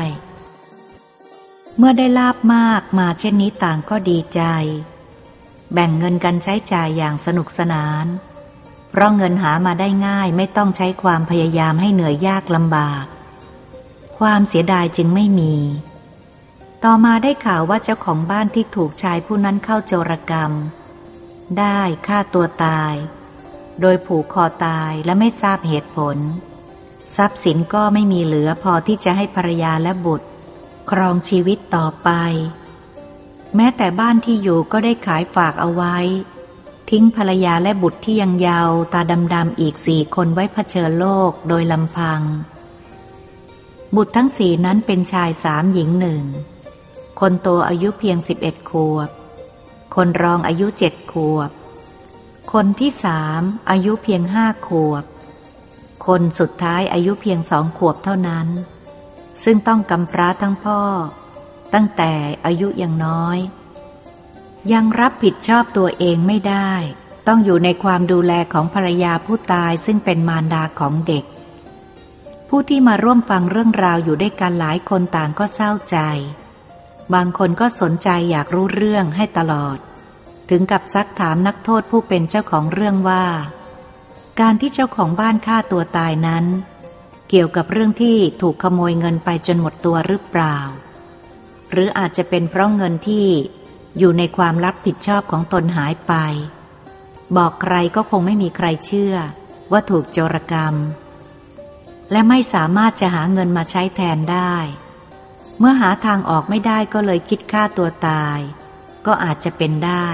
[1.79, 4.43] เมื่อได้ลาบมากมาเช่นนี้ต่างก็ดีใจ
[5.73, 8.07] แบ่งเงินกันใช้จ่ายอย่างสนุกสนาน
[8.97, 13.05] เพราะเงินหามาได้ง่ายไม่ต้องใช้ความพยายามให้เหนื่อยยากลำบาก
[14.19, 15.55] ความเสียดายจึงไม่มี
[16.85, 20.53] ต่อมาได้ข่าวว่าเจ้าของบ้านที่ถูกชายผู้นั้นเข้าโจรกรรม
[21.59, 22.95] ได้ฆ่าตัวตาย
[23.81, 26.17] โดยผูกคอตายและไม่ทราบเหตุผล
[27.17, 30.27] ทรัพย์สินก็ไม่มีเหลือพอที่จะให้ภรรยาและบุตร
[30.91, 32.11] ครองชีวิตต่อไป
[33.57, 35.97] แม้แต่บ้านที่อยู่ก็ได้ขายฝากเอาไว้
[36.97, 39.01] ทิ้งภรรยาและบุตรที่ยังเยาวตา
[39.35, 42.21] ดำๆอีกสี่คนไว้เผชิญโลกโดยลำพัง
[43.97, 46.25] บุตรทั้งสี่นั้นเป็นชายสามหญิงหนึ่ง
[47.21, 49.09] คนโตอายุเพียงสิบเอ็ดขวบ
[49.95, 51.51] คนรองอายุเจ็ดขวบ
[52.53, 55.05] คนที่สามอายุเพียงห้าขวบ
[56.07, 58.49] คนสุดท้ายอายุเพียงสองขวบเท่านั้น
[59.45, 60.81] ซึ่งต้องกำพร้าทั้งพ่อ
[61.75, 62.13] ตั้งแต่
[62.47, 63.39] อายุยังน้อย
[64.73, 66.73] ยังรับผิดชอบตัวเองไม่ได้
[67.27, 71.25] ต้องอยู่ในความดูแลของภรรยาผู้ตายซึ่งเป็นมารดาของเด็ก
[72.49, 75.99] ผู้ที่มาร่วมฟังเรื่องราวอยู่ด้วยกันหลายคนต่างก็เศร้าใจ
[77.15, 79.79] บางคนก็สนใจอยากรู้เรื่องให้ตลอด
[80.51, 83.25] ถึงกับซักถามนักโทษผู้เป็นเจ้าของเรื่องว่า
[84.41, 86.45] การที่เจ้าของบ้านฆ่าตัวตายนั้น
[87.29, 90.59] เกี่ยวกับเรื่องที่ถูกขโมยเงินไปจนหมดตัวหรือเปล่า
[91.71, 93.29] หรืออาจจะเป็นเพราะเงินที่
[93.99, 96.15] อยู่ในความรับผิดชอบของตนหายไป
[97.37, 99.17] บอกใครก็คงไม่มีใครเชื่อ
[99.73, 100.75] ว่าถูกโจรกรรม
[102.11, 104.55] และไม่สามารถจะหาเงินมาใช้แทนได้
[105.59, 108.39] เมื่อหาทางออกไม่ได้ก็เลยคิดฆ่าตัวตาย
[109.07, 110.09] ก็อาจจะเป็นได้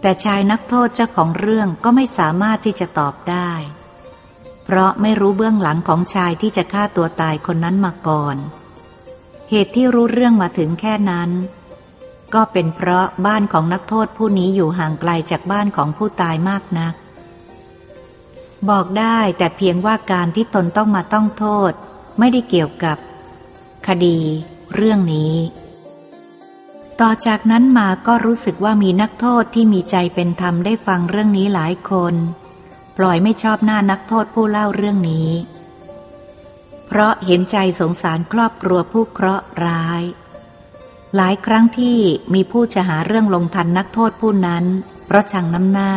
[0.00, 3.50] แต่ชายนักโทษเจ้าของเรื่องก็ไม่สามารถที่จะตอบได้
[4.64, 8.36] เพราะไม่รู้เบื้องหลังของชายที่จะฆ่าตัวตายคนนั้นมาก่อน
[9.50, 11.30] เหตุที่รู้เรื่องมาถึงแค่นั้น
[12.34, 16.94] ก็เป็นเพราะบ้านของนักโทษผู้นี้อยู่ห่างไกลจากบ้านของผู้ตายมากนัก
[18.70, 21.72] บอกได้แต่เพียงว่าการที่ตนต้องมาต้องโทษ
[22.18, 22.96] ไม่ได้เกี่ยวกับ
[23.88, 24.18] คดี
[24.74, 25.34] เรื่องนี้
[27.00, 32.14] ต่อจากนั้นมาก็รู้สึกว่ามีนักโทษที่มีใจเป็นธรรมได้ฟังเรื่องนี้หลายคน
[32.98, 35.30] ปล่อยไม่ชอบหน้านักโทษผู้เล่าเรื่องนี้
[36.86, 40.02] เพราะเห็นใจสงสารครอบครัวผู้เคราะห์ร้าย
[41.16, 41.98] หลายครั้งที่
[42.34, 44.64] มีผู้จะหาเรื่องลงทันนักโทษผู้นั้น
[45.06, 45.92] เพราะชังน้ำหน้า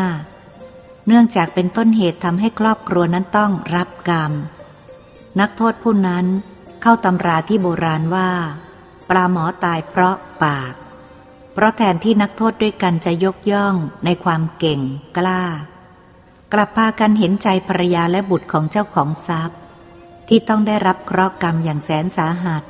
[1.08, 4.32] เนื่องจากเป็นต้นเหตุทำให้ครอบครัวนั้นต้องรับกรรม
[5.40, 6.26] นักโทษผู้นั้น
[6.82, 8.30] เข้าตำราที่โบราณว่า
[9.10, 10.74] ปลาหมอตายเพราะปาก
[11.54, 14.82] เพราะแทนที่นักโทษด้วยกันจะยกย่องในความเก่ง
[15.18, 15.44] กล้า
[16.54, 19.58] กลับพากันเห็นใจภรรยาและบุตรของเจ้าของทรัพย์
[20.28, 22.64] ที่ต้องได้รับเคราะห์กรรมอย่างแสนสาหัส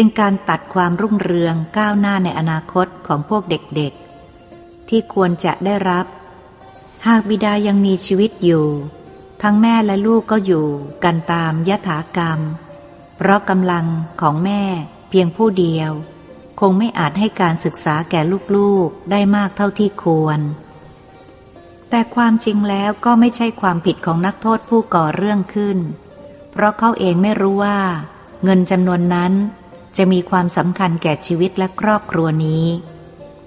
[0.00, 6.06] เป็นการตัดความรุ่งเรืองก้าวหน้าในอนาคตของพวกเด็กๆ ที่ควรจะได้รับ
[7.06, 8.66] หากบิดายังมีชีวิตอยู่
[9.42, 10.66] ทั้งแม่และลูกก็อยู่
[11.04, 12.38] กันตามยถากรรม
[13.16, 13.86] เพราะกำลัง
[14.20, 14.62] ของแม่
[15.10, 15.90] เพียงผู้เดียว
[16.60, 18.20] คงไม่อาจให้การศึกษาแก่
[18.56, 20.40] ลูกๆได้มากเท่าที่ควร
[21.90, 25.78] แต่ความจริงแล้วก็ไม่ใช่ความผิดของนักโทษผู้ก่อเรื่องขึ้น
[26.52, 27.78] เพราะเขาเองไม่รู้ว่า
[28.44, 29.34] เงินจำนวนนั้น
[29.98, 32.66] จะมีความสำคัญแก่ชีวิตและครอบครัวนี้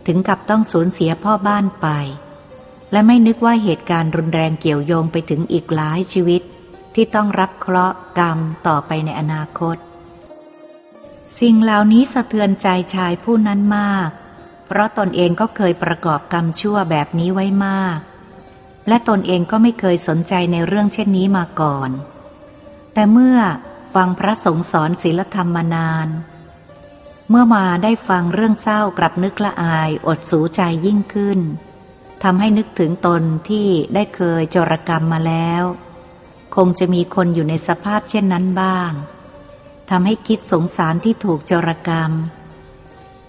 [0.05, 1.87] ถึงกับต้องสูญเสียพ่อบ้านไป
[2.91, 6.41] และไม่นึกว่าเหตุการณ์รุนแรงเกี่ยวโยงไปถึงอีกหลายชีวิต
[6.95, 8.37] ที่ต้องรับเคราะห์กรรม
[8.67, 9.77] ต่อไปในอนาคต
[11.39, 14.09] สิ่งเหล่านี้สะเทือนใจชายผู้นั้นมาก
[14.67, 17.99] เพราะตนเองก็เคยประกอบกรรมชั่วแบบนี้ไว้มาก
[18.87, 21.89] และตนเองก็ไม่เคยสนใจในเรื่องเช่นนี้มาก่อน
[22.93, 23.37] แต่เมื่อ
[23.95, 26.07] ฟังพระสงฆ์สอนศีลธรรมมานาน
[27.33, 31.39] เมื่อมาได้ฟังเรื่องเศร้ากลับนึกละอายอดสูใจยิ่งขึ้น
[32.23, 35.63] ทำให้นึกถึงตนที่ได้เคยจรกรรมมาแล้ว
[36.55, 38.91] คงจะมีคนอยู่ในสภาพเช่นนั้นบ้าง
[39.89, 42.11] ทำให้คิดสงสารที่ถูกจรกรรม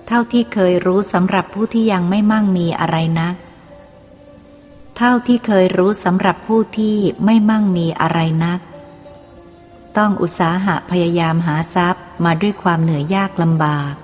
[0.07, 3.35] เท่าที่เคยรู้สำหรับผู้ที่ยังไม่มั่งมีอะไรนัก
[4.97, 8.61] เท่าที่เคยรู้สำหรับผู้ที่ไม่มั่งมีอะไรนัก
[9.98, 13.94] ต้องอุตสาหะพยายามหาทรัพย์มาด้วยความเหนื่อยยากลำบาก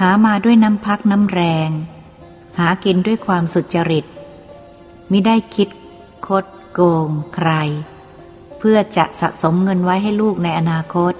[0.00, 1.70] หามาด้วยน้ำพักน้ำแรง
[2.58, 4.04] หากินด้วยความสุจริต
[5.10, 5.68] มิได้คิด
[6.26, 7.50] คด โกง ใคร
[8.58, 11.14] เพื่อจะสะสมเงินไว้ให้ลูกในอนาคต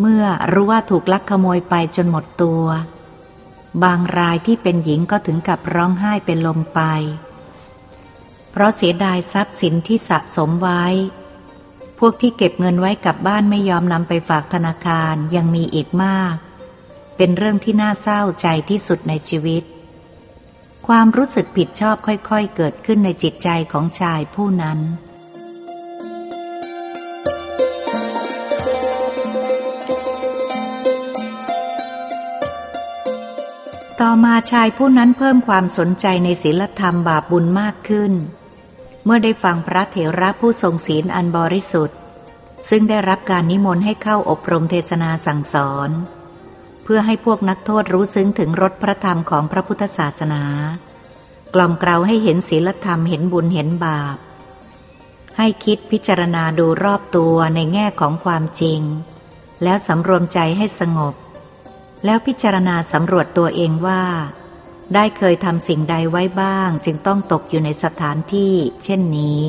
[0.00, 2.64] เมื่อรู้ว่าถูกลักขโมยไปจนหมดตัว
[3.84, 6.80] บางรายที่เป็นหญิงก็ถึงกับร้องไห้เป็นลมไป
[8.50, 10.84] เพราะเสียดายทรัพย์สินที่สะสมไว้
[11.98, 16.36] พวกที่เก็บเงินไว้กับบ้านไม่ยอมนำไปฝากธนาคารยังมีอีกมาก
[17.16, 19.62] เป็นเรื่องที่น่าเศร้าใจที่สุดในชีวิต
[20.86, 24.78] ความรู้สึกผิดชอบค่อยๆ เกิดขึ้นในจิตใจของชายผู้นั้น
[34.00, 38.12] ต่อมาชายผู้นั้นเพิ่มความสนใจในศีลธรรมบาปบุญมากขึ้น
[39.04, 41.98] เมื่อได้ฟังพระเถระผู้ทรงศีลอันบริสุทธิ์
[42.70, 45.90] ซึ่งได้รับการนิมนต์ให้เข้าอบรมเทศนาสั่งสอน
[46.84, 50.42] เพื่อให้พวกนักโทษรู้ซึ้งถึงรสพระธรรมของพระพุทธศาสนา
[51.54, 54.16] กล่อมกล่าวให้เห็นศีลธรรมเห็นบุญเห็นบาป
[55.36, 58.80] ให้คิดพิจารณาดูรอบตัวในแง่ของความจริง
[59.62, 61.14] แล้วสำรวมใจให้สงบ
[62.04, 64.02] แล้วพิจารณาสำรวจตัวเองว่า
[64.94, 69.40] ได้เคยทำสิ่งใดไว้บ้าง จึงต้องตกอยู่ในสถานที่ เช่นนี้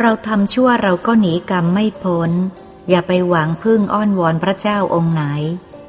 [0.00, 2.30] เราทำชั่วเราก็หนีกรรมไม่พ้น
[2.88, 5.22] อย่าไปหวังพึ่งอ้อนวอนพระเจ้าองค์ไหน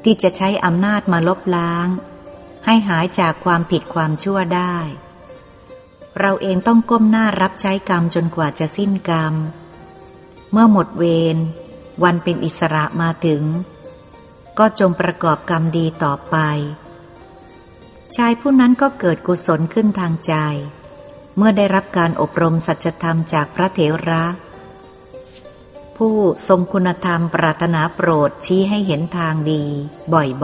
[0.04, 1.88] ที่จะใช้อำนาจมาลบล้าง
[2.64, 4.76] ให้หายจากความผิดความชั่วได้
[6.18, 9.34] เราเองต้องก้มหน้ารับใช้กรรมจนกว่าจะสิ้นกรรม
[10.52, 11.04] เมื่อหมดเว
[11.34, 11.36] ร
[12.02, 13.42] วันเป็นอิสระมาถึง
[14.58, 16.36] ก็จงประกอบกรรมดีต่อไป
[18.16, 20.34] ชายผู้นั้นก็เกิดกุศลขึ้นทางใจ
[21.36, 24.24] เมื่อได้รับการอบรมสัจธรรมจากพระเถระ
[25.96, 26.16] ผู้
[26.48, 29.64] ทรงคุณธรรมปรารถนาโปรดชี้ให้เห็นทางดี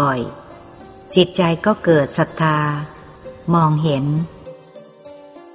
[0.01, 2.59] บ่อยๆ จิตใจก็เกิดศรัทธา
[3.55, 4.05] มองเห็น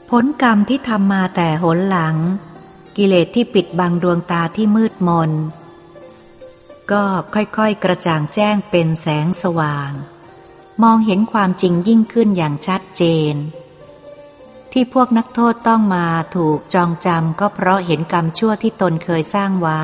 [0.10, 2.15] ผลกรรมที่ทำมาแต่หนหลัง
[2.97, 5.32] กิเลสที่ปิดบังดวงตาที่มืดมน
[6.91, 7.04] ก็
[7.36, 9.91] ค่อยๆกระจ่างแจ้งเป็นแสงสว่าง
[10.83, 13.35] มองเห็นความจริงยิ่งขึ้นอย่างชัดเจน
[14.71, 19.83] ที่พวกนักโทษต้องมาถูกจองจำก็เพราะเห็นกรรมชั่วที่ตนเคยสร้างไว้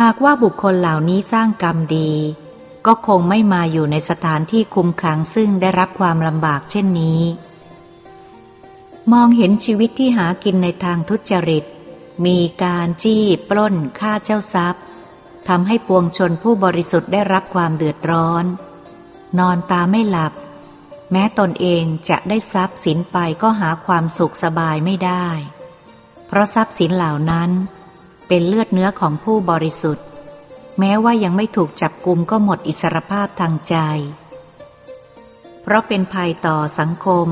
[0.00, 2.12] หากว่าบุคคลเหล่านี้สร้างกรรมดี
[2.86, 7.22] ก็คงไม่มาอยู่ในสถานที่คุมขังซึ่งได้รับความลำบากเช่นนี้
[9.12, 11.64] มองเห็นชีวิตที่หากินในทางทุจริต
[12.26, 14.82] มีการจี้ปล้นฆ่าเจ้าทรัพย์
[15.48, 18.44] ทำให้ปวงชนผู้บริสุทธิ์ได้รับความเดือดร้อน
[19.38, 20.32] นอนตาไม่หลับ
[21.12, 25.26] แม้ตนเองจะได้ทรัพย์สินไปก็หาความสุขสบายไม่ได้
[26.26, 27.50] เพราะทรัพย์สินเหล่านั้น
[28.28, 30.06] เป็นเลือดเนื้อของผู้บริสุทธิ์
[30.78, 33.76] แม้ว่ายังไม่ถูกจับกุมก็หมดอิสรภาพทางใจ
[35.62, 37.26] เพราะเป็นภัยต่อสังคม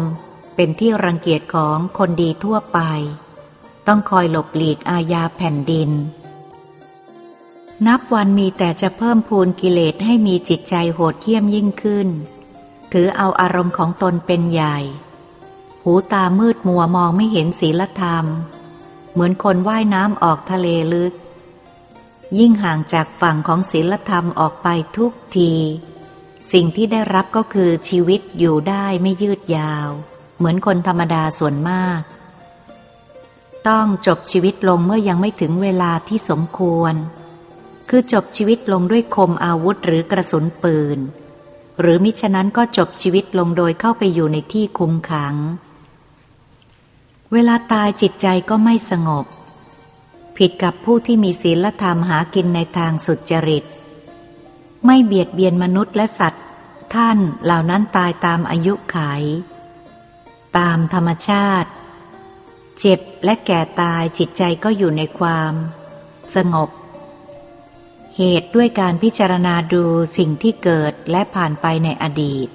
[0.54, 2.78] เป็นที่รังเกียจของคนดีทั่วไป
[3.86, 5.90] ต้องคอยหลบหลีกอาญาแผ่นดิน
[7.84, 12.08] นับวันมีแต่จะเพิ่มพูนกิเลสให้มีจิตใจโหดเหี้ยมยิ่งขึ้น
[12.92, 14.78] ถือเอาอารมณ์ของตนเป็นใหญ่
[15.82, 18.24] หูตามืดมัวมองไม่เห็นศีลธรรม
[19.12, 21.12] เหมือนคนว่ายน้ำออกทะเลลึก
[22.38, 25.52] ยิ่งห่างจากฝั่งของศีลธรรมออกไปทุกที
[26.52, 29.88] สิ่งที่ได้รับก็คือชีวิตอยู่ได้ไม่ยืดยาว
[30.36, 32.00] เหมือนคนธรรมดาส่วนมาก
[33.68, 36.94] ต้องจบชีวิตลงเมื่อยังไม่ถึงเวลาที่สมควร
[37.88, 40.98] คือจบชีวิตลงด้วยคมอาวุธหรือกระสุนปืน
[41.80, 45.34] หรือมิฉะนั้นก็จบชีวิตลงโดยเข้าไปอยู่ในที่คุมขัง
[47.32, 49.26] เวลาตายจิตใจก็ไม่สงบ
[50.36, 53.64] ผิดกับผู้ที่มีศีลธรรมหากินในทางสุจริต
[54.84, 56.44] ไม่เบียดเบียนมนุษย์และสัตว์
[56.94, 59.22] ท่านเหล่านั้นตายตามอายุขัย
[60.58, 61.70] ตามธรรมชาติ
[62.78, 65.52] เจ็บและแก่ตายจิตใจก็อยู่ในความ
[66.36, 66.70] สงบ
[68.18, 69.84] เหตุด้วยการพิจารณาดู
[70.16, 72.48] สิ่งที่เกิดและผ่านไปในอดีต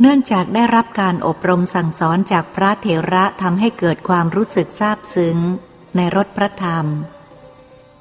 [0.00, 5.38] เนื่องจากได้รับการอบรมสั่งสอนจากพระเถระทำให้เกิดความรู้สึกซาบซึ้ง
[5.96, 6.86] ในรถพระธรรม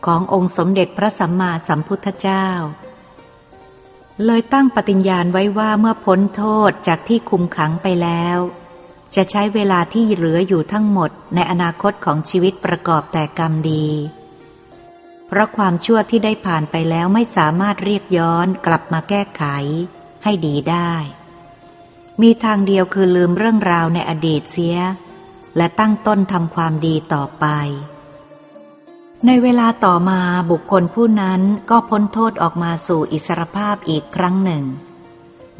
[0.06, 2.48] ขององค์สมเด็จพระสัมมาสัมพุทธเจ้า
[4.26, 8.38] เลยตั้งปฏิญญาณไว้ว่าเมื่อพ้นโทษจากที่คุมขังไปแล้ว
[9.16, 13.88] จะใช้เวลาที่เหลืออยู่ทั้งหมดในอนาคตของชีวิตประกอบแต่กรรมดี
[15.30, 19.44] เพราะความชั่วที่ได้ผ่านไปแล้วไม่สามารถเรียกย้อนกลับมาแก้ไข
[20.24, 20.94] ให้ดีได้
[22.22, 24.78] มีทางเดียวคือลืมเรื่องราวในอดีตเสีย
[25.58, 27.46] และตั้งต้นทำความดีต่อไป
[29.26, 34.64] ในเวลาต่อมาบุคคลผู้นั้นก็พ้นโทษออกมาสู่อิสรภาพอีกครั้งหนึ่ง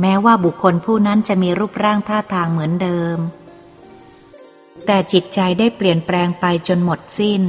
[0.02, 3.18] แม้ว่าบุคคลผู้นั้นจะมีรูปร่างท่าทางเหมือนเดิม
[4.86, 7.42] แต่จิตใจได้เปลี่ยนแปลงไปจนหมดสิ้น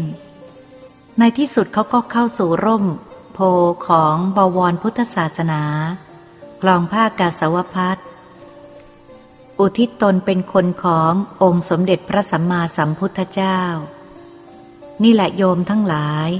[1.18, 2.84] ในที่สุดเขาก็เข้าสู่ร่ม
[3.34, 3.38] โพ
[3.88, 5.62] ของบวรพุทธศาสนา
[6.62, 7.98] กลองผ้ากาสาวพัด
[9.58, 13.60] อุทิศตนเป็นคนขององค์สมเด็จพระสัมมาสัมพุทธเจ้า
[15.02, 16.30] นี่แหละโยมทั้งหลาย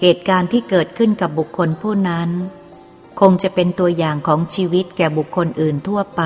[0.00, 2.30] เหตุการณ์ที่เกิดขึ้นกับบุคคลผู้นั้น
[3.20, 6.22] คงจะเป็นตัวอย่างของชีวิตแก่บุคคลอื่นทั่วไป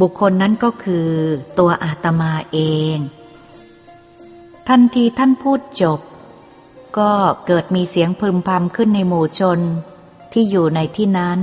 [0.00, 1.08] บุคคลนั้นก็คือ
[1.58, 2.58] ตัวอาตมาเอ
[2.94, 2.96] ง
[4.68, 6.00] ทันทีท่านพูดจบ
[6.98, 7.12] ก็
[7.46, 9.60] เกิดมีเสียงพึมพำขึ้นในหมู่ชน
[10.32, 11.40] ที่อยู่ในที่นั้น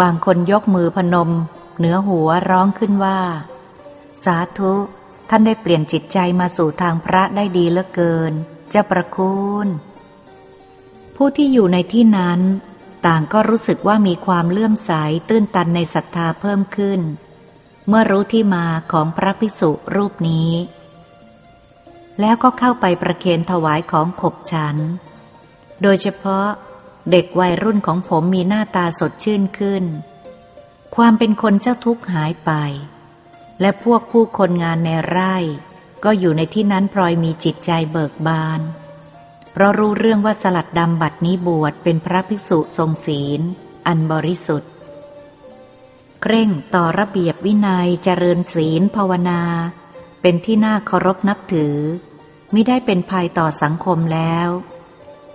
[0.00, 1.30] บางคนยกมือพนม
[1.78, 3.20] เหนือหัวร้องขึ้นว่า
[4.24, 4.74] สาธุ
[5.28, 8.32] ท่านได้เปลี่ยนจิตใจมาสู่ทางพระได้ดีเหลือเกิน
[8.70, 9.66] เจ้าประคุณ
[11.16, 12.40] ผู้ที่อยู่ในที่นั้น
[13.06, 14.92] ต่างก็รู้สึกว่ามีความเลื่อมใส
[15.28, 17.00] ตื้นตันในศรัทธาเพิ่มขึ้น
[17.88, 20.50] เมื่อรู้ที่มาของพระภิกษุรูปนี้
[22.20, 24.76] แล้วก็เข้าไปประเคนถวายของขบฉัน
[25.82, 26.46] โดยเฉพาะ
[27.10, 29.84] เด็กวัยรุ่นของผมมีหน้าตาสดชื่นขึ้น
[30.96, 32.50] ความเป็นคนเจ้าทุกข์หายไป
[33.60, 35.36] และพวกผู้คนงานในไร่
[36.04, 38.60] ก็อยู่ในที่นั้นพลอยมีจิตใจเบิกบาน
[39.52, 43.40] เพราะรู้เรื่องว่าสลัดดำบัดนี้บวชเป็นพระภิกษุทรงศีล
[43.86, 44.70] อันบริสุทธิ์
[46.22, 49.42] เคร่งต่อระเบียบวินัยเจริญศีลภาวนา
[50.22, 51.76] เป็นที่น่าเคารพนับถือ
[52.54, 54.48] มิได้เป็นภัยต่อสังคมแล้ว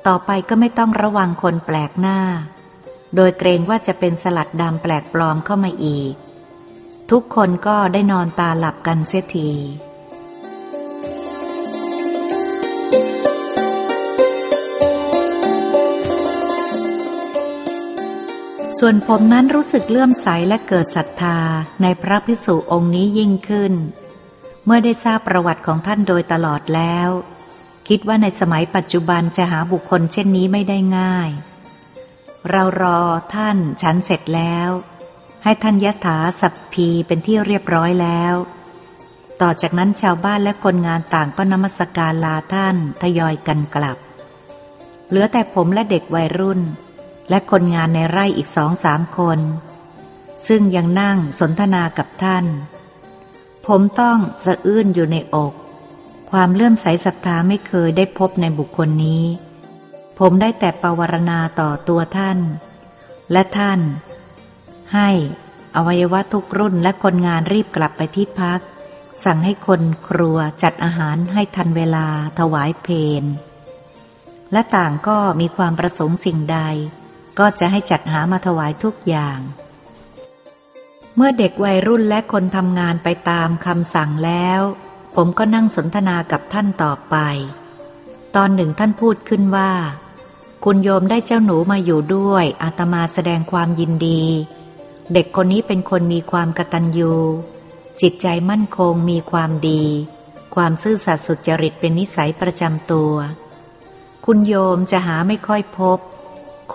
[0.07, 2.19] ต่อไปก็ไม่ต้องระวังคนแปลกหน้า
[3.15, 6.13] โดยเกรงว่าจะเป็นสลัดดำแปลกปลอมเข้ามาอีก
[7.11, 9.51] ทุกคนก็ได้นอนตาหลับกันเสียที
[18.79, 21.37] ส่วนผมนั้นรู้สึกเลื่อมใสและเกิดศรัทธา
[21.81, 23.73] ในพระพิสุองค์นี้ยิ่งขึ้น
[24.69, 27.09] เมื่อได้ทราบประวัติของท่านโดยตลอดแล้ว
[27.87, 31.29] คิดว่าในสมัยปัจจุบันจะหาบุคคลเช่นนี้ไม่ได้ง่าย
[32.49, 33.01] เรารอ
[33.35, 34.69] ท่านฉันเสร็จแล้ว
[35.43, 38.35] ให้ท่านยะถาสัพพีเป็นที่เรียบร้อยแล้ว
[39.41, 43.97] ต่อจากนั้นชาวบ้านและคนงานต่างก็นมัสการลาท่านทยอยกันกลับ
[45.09, 46.61] เหลือแต่ผมและเด็กวัยรุ่น
[47.29, 49.39] และคนงานในไร่อีกสองสามคน
[50.47, 52.45] ซึ่งยังนั่งสนทนากับท่าน
[53.67, 55.53] ผมต้องสะอื้นอยู่ในอก
[56.31, 59.25] ความเลื่อมใสศรัทธาไม่เคยได้พบในบุคคลนี้
[60.19, 62.39] ผมได้แต่ปวารณาต่อตัวท่าน
[63.31, 63.79] และท่าน
[64.93, 65.09] ให้
[65.75, 68.59] อวัยวะทุกรุ่นและคนงานรีบกลับไปที่พัก
[69.25, 72.07] สั่งให้คนครัวจัดอาหารให้ทันเวลา
[72.39, 72.87] ถวายเพ
[73.21, 73.23] น
[74.51, 76.59] และต่างก็มีความประสงค์สิ่งใด
[77.39, 79.39] ก็จะให้จัดหามาถวายทุกอย่าง
[81.19, 84.61] เมื่อเด็กวัยรุ่นและคนทำงานไปตามคำสั่งแล้ว
[85.15, 87.15] ผมก็นั่งสนทนากับท่านต่อไป
[88.35, 89.71] ตอนหนึ่งท่านพูดขึ้นว่า
[90.65, 94.23] คุณโยมได้เจ้าหนูมาอยู่ด้วยอาตมาแสดงความยินดี
[95.13, 97.13] เด็กคนนี้เป็นคนมีความกตัญญู
[98.01, 99.83] จิตใจมั่นคงมีความดี
[100.55, 103.13] ความซื่อสัตย์สุจริตเป็นนิสัยประจำตัว
[104.25, 105.99] คุณโยมจะหาไม่ค่อยพบ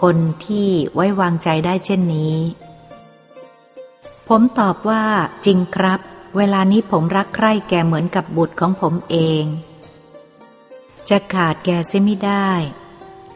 [0.00, 2.37] คนที่ไว้วางใจได้เช่นนี้
[4.28, 5.04] ผมตอบว่า
[5.46, 6.00] จริงครับ
[6.37, 9.44] เวลานี้ผมรักใคร่แกเหมือนกับบุตรของผมเอง
[11.08, 12.50] จะขาดแกเสียไม่ได้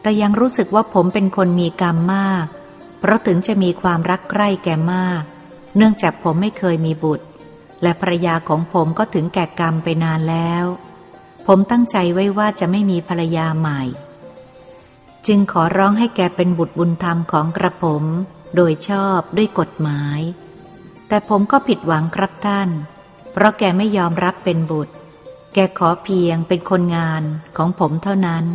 [0.01, 2.45] แต่ยังรู้สึกว่าผมเป็นคนมีกรรมมาก
[2.99, 5.23] เพราะถึงจะมีความรักใคร่แกมาก
[5.75, 7.25] เนื่องจากผมไม่เคยมีบุตร
[7.81, 10.65] และภรรยาของผมก็ถึงแก่กรรมไปนานแล้ว
[11.47, 13.81] ผมตั้งใจไว้ว่าจะไม่มีภรรยาใหม่
[15.27, 18.03] จึงขอร้องให้แกเป็นบุตรบุญธรรมของกระผม
[18.55, 20.19] โดยชอบด้วยกฎหมาย
[21.07, 22.69] แต่ผมก็ผิดหวังครับท่าน
[23.31, 24.93] เพราะแกไม่ยอมรับเป็นบุตร
[25.53, 27.23] แกขอเพียงเป็นคนงาน
[27.57, 28.45] ของผมเท่านั้น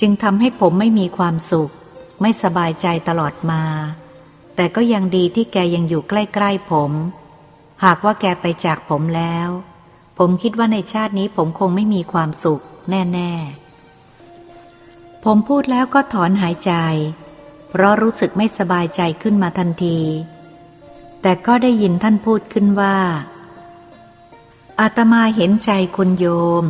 [0.00, 1.72] จึงทำให้ผมไม่มีความสุข
[2.20, 3.62] ไม่สบายใจตลอดมา
[4.56, 6.92] แต่ก็ยังดีที่แกยังอยู่ใกล้ๆผม
[7.84, 9.48] หากว่าแกไปจากผมแล้ว
[10.18, 16.72] ผมคิดว่าในชาตินี้ผมคงไม่มีความสุขแน่ๆ ผมพูดแล้วก็ถอนหายใจ
[17.68, 19.98] เพราะรู้สึกไม่สบายใจขึ้นมาทันที
[21.22, 22.98] แต่ก็ได้ยินท่านพูดขึ้นว่า
[24.80, 26.26] อาตมาเห็นใจคุณโย
[26.62, 26.64] ม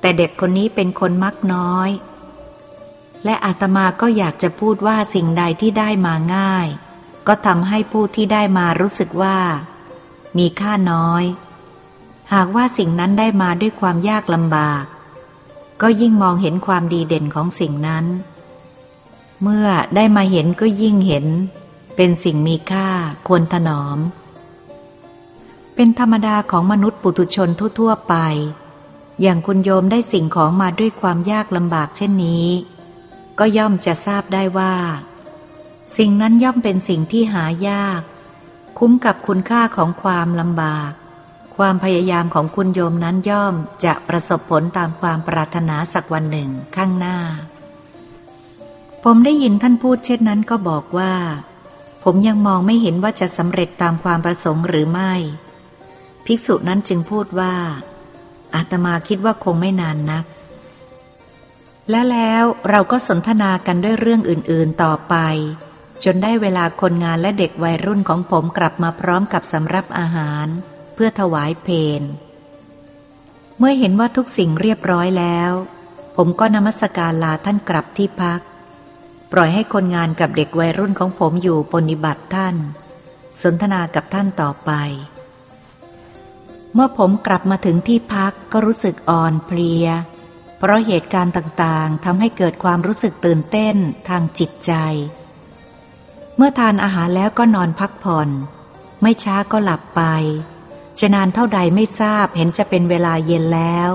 [0.00, 1.90] แต่เด็กคนนี้เป็นคนมักน้อย
[3.24, 6.68] และอาตมาก็อยากจะพูดว่าสิ่งใดที่ได้มาง่าย
[7.26, 9.38] ก็ทำให้ผู้ที่ได้มารู้สึกว่า
[10.38, 11.24] มีค่าน้อย
[12.32, 14.84] หากว่าสิ่งนั้นได้มาด้วยความยากลำบาก
[15.82, 18.04] ก็ยิ่งมองเห็นความดีเด่นของสิ่งนั้น
[19.42, 21.26] เมื่อได้มาเห็นก็ยิ่งเห็น
[21.96, 22.88] เป็นสิ่งมีค่า
[23.26, 23.98] ควรถนอม
[25.74, 28.14] เป็นธรรมดาของมนุษย์ปุถุชนทั่วๆไป
[29.20, 32.48] อย่างคุณโยมได้สิ่งของมาด้วยความยากลำบากเช่นนี้
[33.38, 34.74] ก็ย่อมจะทราบได้ว่า
[35.96, 38.00] สิ่งนั้นย่อมเป็นสิ่งที่หายาก
[38.78, 40.92] คุ้มกับคุณค่าของความลำบาก
[41.56, 43.54] ความพยายามของคุณโยมนั้นย่อม
[43.84, 47.18] จะประสบผลตามความปรารถนาสักวันหนึ่งข้างหน้า
[49.04, 51.12] ผมได้ยินท่านพูดเช่นนั้นก็บอกว่า
[52.04, 55.12] ผมยังมองไม่เห็นว่าจะสำเร็จตามความประสงค์หรือไม่
[56.24, 57.54] ภิกษุนั้นจึงพูดว่า
[58.54, 60.24] อาตมาคิดว่าคงไม่นานนัก
[61.90, 65.14] และแล้วเราก็สนทนากันด้วยเรื่องอื่น ๆต่อไป
[66.04, 70.46] จนได้เวลาคนงานและเด็กวัยรุ่นของผมกลับมาพร้อมกับสำรับอาหาร
[70.94, 71.68] เพื่อถวายเพ
[72.00, 72.02] น
[73.58, 75.52] เมื่อเห็นว่าทุกสิ่งเรียบร้อยแล้ว
[76.16, 78.40] ผมก็นมัสการลาท่านกลับที่พัก
[79.36, 82.56] ปล่อยให้คนงานกับเด็กวัยรุ่นของผมอยู่ปฏิบัติท่าน
[83.42, 84.70] สนทนากับท่านต่อไป
[86.74, 89.86] เมื่อผมกลับมาถึงที่พักก็รู้สึกอ่อนเพลีย
[90.58, 93.76] เพราะเหตุการณ์ต่างๆทำให้เกิดความรู้สึกตื่นเต้น
[94.08, 94.72] ทางจิตใจ
[96.36, 98.28] เมื่อทานอาหารแล้วก็นอนพักผ่อน
[99.02, 100.02] ไม่ช้าก็หลับไป
[101.00, 103.90] จะนานเท่าใดไม่ทราบเห็นจะเป็นเวลาเย็นแล้ว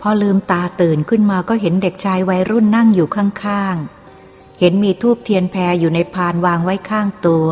[0.00, 3.99] พอลืมตาตื่นขึ้นมาก็เห็นเด็กชายวัยรุ่นนั่งอยู่ข้างๆ
[4.60, 7.48] เห็นมีทูบเทียนแพรอยู่ในพานวางไว้ข้างตัว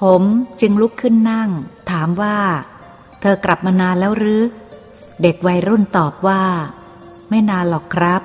[0.00, 0.22] ผม
[0.60, 1.50] จึงลุกขึ้นนั่ง
[1.90, 2.38] ถามว่า
[3.20, 4.42] เธอกลับมานานแล้วหรือ
[5.22, 6.42] เด็กวัยรุ่นตอบว่า
[7.30, 8.22] ไม่นานหรอกครับ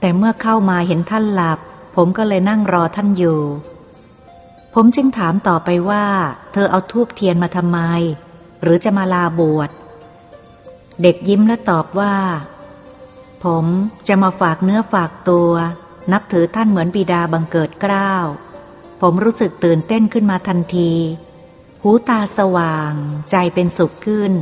[0.00, 1.58] แต่เมื่อเข้ามาเห็นท่านหลับ
[1.96, 3.40] ผมก็เลยนั่งรอท่านอยู่
[4.74, 6.04] ผมจึงถามต่อไปว่า
[6.52, 7.78] เธอเอาทูบเทียนมาทำไม
[8.62, 9.70] หรือจะมาลาบวช
[11.02, 12.14] เด็กยิ้มและตอบว่า
[13.44, 13.64] ผม
[14.08, 15.50] จะมาฝากเนื้อฝากตัว
[16.12, 18.12] นับถือท่านเหมือนบิดาบังเกิดเกล้า
[19.00, 20.92] ผมรู้สึกตื่นเต้นขึ้นมาทันที
[21.82, 22.92] หูตาสว่าง
[23.30, 24.32] ใจเป็นสุขขึ้น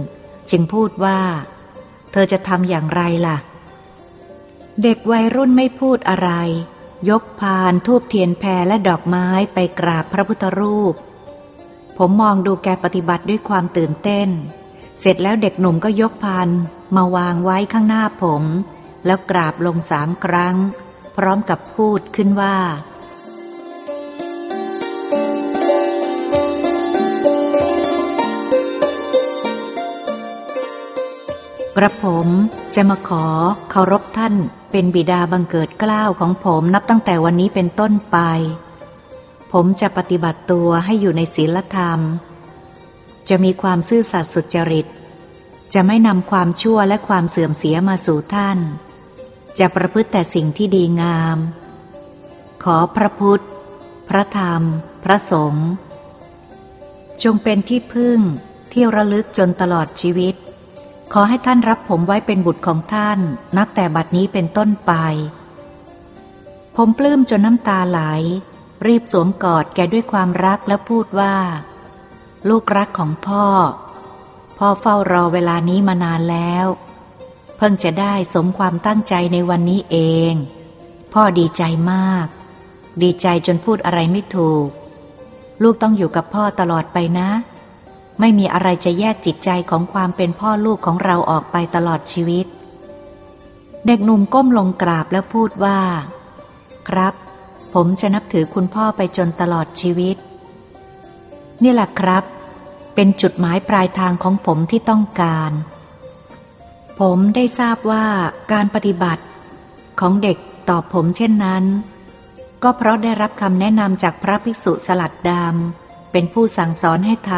[0.50, 1.20] จึงพูดว่า
[2.12, 3.38] เธอจะทำอย่างไรล่ะ
[4.82, 6.30] เด็กวัยรุ่นไม่พูดอะไร
[7.10, 10.94] ยกพานทูบเทียนแพรและดอกไม้ไปกราบพระพุทธรูป
[11.98, 14.28] ผมมองดูแกปฏิบัติด้วยความตื่นเต้น
[15.00, 16.48] เสร็จแล้วเด็กหนุ่มก็ยกพาน
[16.96, 18.42] มาวางไว้ข้างหน้าผม
[19.06, 20.56] แล้วกราบลงสามครั้ง
[21.18, 22.56] พร้อมกับพูดขึ้นว่า
[31.76, 32.28] กระผม
[32.74, 33.26] จะมาขอ
[33.70, 34.34] เคารพท่าน
[34.70, 38.18] เป็นบิดาบังเกิดกล้าวของผมนับตั้งแต่วันนี้เป็นต้นไป
[39.52, 42.00] ผมจะปฏิบัติตัวให้อยู่ในศีลธรรม
[43.28, 44.86] จะมีความซื่อสัตย์สุจริต
[45.74, 48.58] จะไม่นำความชั่วและความเสื่อมเสียมาสู่ท่าน
[49.58, 51.38] จะประพฤติแต่สิ่งที่ดีงาม
[52.64, 53.44] ขอพระพุทธ
[54.08, 54.62] พระธรรม
[55.04, 55.68] พระสงฆ์
[57.22, 58.18] จงเป็นที่พึ่ง
[58.72, 60.34] ที่ระลึกจนตลอดชีวิต
[61.12, 63.18] ขอให้ท่านรับผมไว้เป็นบุตรของท่าน
[63.56, 64.92] นับแต่บัดนี้เป็นต้นไป
[66.76, 68.00] ผมปลื้มจนน้ำตาไหล
[68.86, 71.36] รีบสวมกอดแกด้วยความรักแล้วพูดว่า
[72.48, 73.46] ลูกรักของพ่อ
[74.58, 76.66] พ่อเฝ้ารอเวลานี้มานานแล้ว
[77.58, 79.96] เพิ่งจะได้สมความตั้งใจในวันนี้เอ
[80.30, 80.32] ง
[81.12, 82.26] พ่อดีใจมาก
[83.02, 84.68] ดีใจจนพูดอะไรไม่ถูก
[85.62, 87.30] ลูกต้องอยู่กับพ่อตลอดไปนะ
[88.20, 92.46] ไม่มีอะไรจะแยกจิตใจของความเป็นพ่อลูกของเราออกไปตลอดชีวิต
[93.86, 95.78] เด็กหนุ่มก้มลงกราบแล้วพูดว่า
[96.88, 97.14] ครับ
[97.74, 100.16] ผมจะนับถือคุณพ่อไปจนตลอดชีวิต
[101.62, 102.24] นี่แหละครับ
[102.94, 105.50] เป็นจุดหมายปลายทางของผมที่ต้องการ
[107.00, 108.06] ผมได้ทราบว่า
[108.52, 109.24] การปฏิบัติ
[110.00, 110.36] ของเด็ก
[110.68, 111.64] ตอบผมเช่นนั้น
[112.62, 117.32] ก็เพราะได้รับคำแนะนำจากพระภิกษุสลัดดำเป็นผู้สั่งสอนให้ท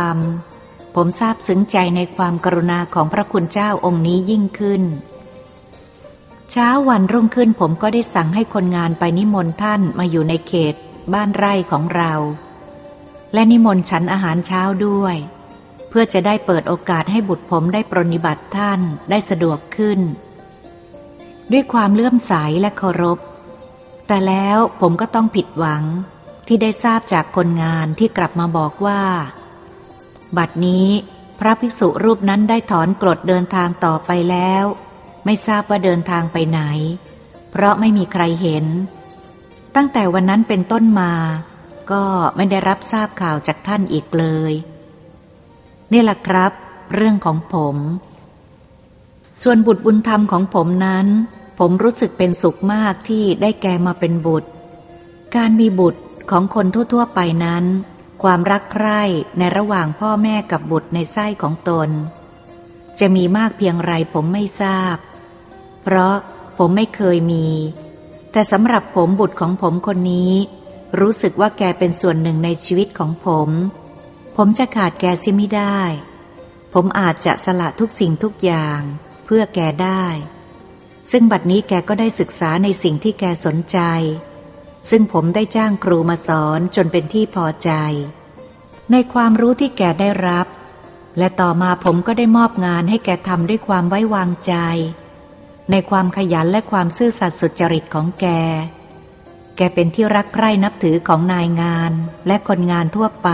[0.46, 4.82] ำผมทราบซึ้งใจในความกรุณาของพระคุณเจ้าองค์นี้ยิ่งขึ้น
[6.50, 10.74] เช้าวันรุ่งขึ้นผมก็ได้สั่งให้คนงานไปนิมนต์ท่านมาอยู่ในเขต
[11.12, 12.12] บ้านไร่ของเรา
[13.34, 15.16] และนิมนต์ฉันอาหารเช้าด้วย
[15.90, 18.80] เพื่อจะได้เปิดโอกาสให้บุตรผมได้ปรนิบัติท่าน
[19.10, 20.00] ได้สะดวกขึ้น
[21.52, 23.18] ด้วยความเลื่อมใสและเคารพ
[24.06, 25.84] แต่แล้วผมก็ต้องผิดหวัง
[26.46, 29.02] ที่ได้ทราบจากคนงานที่กลับมาบอกว่า
[30.36, 30.88] บัดนี้
[31.38, 34.64] พระภิกษุรูปนั้นได้ถอนกรดเดินทางต่อไปแล้ว
[35.24, 36.60] ไม่ทราบว่าเดินทางไปไหน
[37.50, 38.64] เพราะไม่มีใครเห็น
[39.76, 41.12] ตั้งแต่วันนั้นเป็นต้นมา
[41.92, 42.04] ก็
[42.36, 44.52] ไม่ได้รับทราบข่าวจากท่านอีกเลย
[45.92, 46.52] นี่แหละครับ
[46.94, 47.76] เรื่องของผม
[49.42, 51.06] ส่วนบุตรบุญธรรมของผมนั้น
[51.58, 54.50] ผมรู้สึกเป็นสุขมากที่ได้แกมาเป็นบุตร
[55.36, 57.64] การมีบุตรของคนทั่วๆไปนั้น
[58.22, 59.02] ความรักใคร่
[59.38, 61.88] ในระหว่างพ่อแม่กับบุตรในไส้ของตน
[62.98, 64.96] จะมีมากเพียงไรผมไม่ทราบ
[65.82, 66.16] เพราะ
[66.58, 67.46] ผมไม่เคยมี
[68.32, 70.32] แต่สำหรับผมบุตรของผมคนนี้
[71.00, 73.48] รู้สึกว่าแกเป็นส่วนหนึ่งในชีวิตของผม
[74.42, 75.80] ผมจะขาดแกซิไม่ได้
[76.74, 78.80] ผมอาจจะสละทุกสิ่งทุกอย่าง
[79.24, 80.06] เพื่อแกได้
[81.10, 83.78] ซึ่งบัดนี้แกก็ได้ศึกษาในสิ่งที่แกสนใจ
[84.90, 87.70] ซึ่งผมได้จ้างครูมาสอนจนเป็นที่พอใจ
[88.92, 90.46] ในความรู้ที่แกได้รับ
[91.18, 94.54] และต่อมาผมก็ได้มอบงานให้แกทำด้วยความไว้วางใจ
[95.70, 98.26] ในความขยันและความซื่อสัตย์สุจริตของแก
[99.56, 101.92] แกเป็นที่รักใคร่นับถือของนายงาน
[102.26, 103.30] และคนงานทั่วไป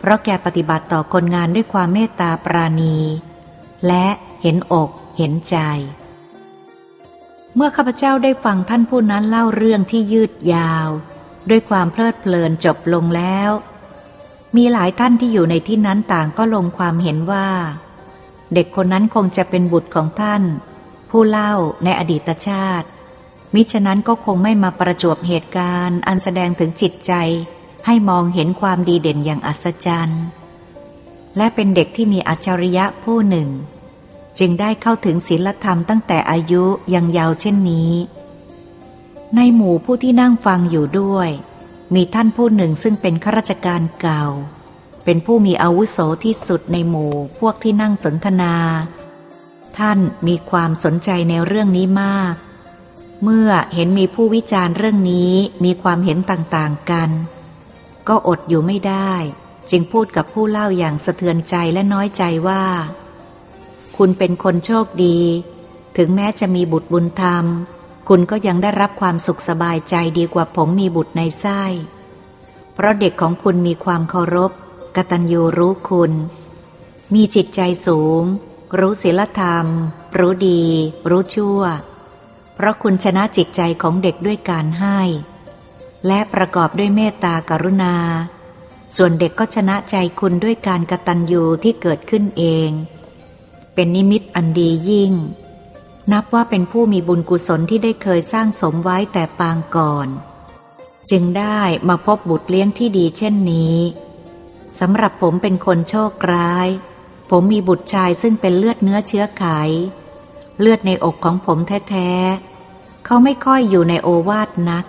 [0.00, 2.98] เพราะแกปฏิบัติต่อคนงานด้วยความเมตตาปราณี
[3.86, 4.06] และ
[4.42, 5.56] เห็นอกเห็นใจ
[7.54, 10.88] เมื่อข้าพเจ้าได้ฟังท่านผู้นั้นเล่าเรื่องที่ยืดยาว
[11.50, 13.50] ด้วยความเพลิดเพลินจบลงแล้ว
[14.56, 17.48] มีหลายท่านที่อยู่ในที่นั้นต่างก็ลงความเห็นว่า
[18.54, 20.42] เด็กคนนั้นคงจะเป็นบุตรของท่าน
[21.10, 21.52] ผู้เล่า
[21.84, 22.88] ในอดีตชาติ
[23.54, 27.12] มิฉะนั้นก็คงไม่มาประจวบเหตุการณ์ อันแสดงถึงจิตใจ
[27.86, 30.24] ให้มองเห็นความดีเด่นอย่างอัศจรรย์
[31.36, 33.48] และเป็นเด็กที่มีอัจฉริยะผู้หนึ่ง
[34.38, 36.64] จึงได้เข้าถึงศีลธรรมตั้งแต่อายุ
[36.94, 37.92] ยังยาวเช่นนี้
[39.36, 41.28] ในหมู่ผู้ที่นั่งฟังอยู่ด้วย
[41.94, 44.24] มีท่านผู้หนึ่งซึ่งเป็นข้าราชการเก่า
[45.04, 48.54] เป็นผู้มีอาวุโสที่สุดในหมู่พวกที่นั่งสนทนา
[49.78, 52.34] ท่านมีความสนใจในเรื่องนี้มาก
[53.22, 55.32] เมื่อเห็นมีผู้วิจารณ์เรื่องนี้
[55.64, 57.10] มีความเห็นต่างๆกัน
[58.08, 59.12] ก็อดอยู่ไม่ได้
[59.70, 62.64] จึงพูดกับผู้เล่าอย่างสะเทือนใจและน้อยใจว่า
[63.96, 65.18] คุณเป็นคนโชคดี
[65.96, 67.44] ถึงแม้จะมีบุตรบุญธรรม
[68.08, 71.62] คุณก็ยังได้รับความสุขสบายใจดีกว่าผมมีบุตรในไส้
[72.74, 74.52] เพราะเด็กของคุณมีความเคารพ
[74.96, 76.12] กตัญญูรู้คุณ
[77.14, 78.22] มีจิตใจสูง
[78.78, 79.66] รู้ศีลธรรม
[80.18, 80.62] รู้ดี
[81.10, 81.62] รู้ชั่ว
[82.54, 84.98] เพราะคุณชนะจิตใจของเด็กด้วยการให้
[86.06, 87.94] และประกอบด้วยเมตตากรุณา
[88.96, 92.70] ส่วนเด็กก็ชนะใจคุณด้วยการกระตัญญูที่เกิดขึ้นเอง
[93.74, 95.12] เป็นนิมิตอันดียิ่ง
[96.12, 100.08] นับว่าเป็นผู้มีบุญกุศลที่ได้เคยสร้างสมไว้แต่ปางก่อน
[101.10, 103.78] จึงได้มาพบบุตรเลี้ยงที่ดีเช่นนี้
[104.78, 106.68] สำหรับผมเป็นคนโชคร้าย
[107.30, 109.44] ผมมีบุตรชายซึ่งเป็นเลือดเนื้อเชื้อไข
[110.60, 111.58] เลือดในอกของผม
[111.90, 114.84] แท้ๆ เขาไม่ค่อยอยู่ในโอวาทนัก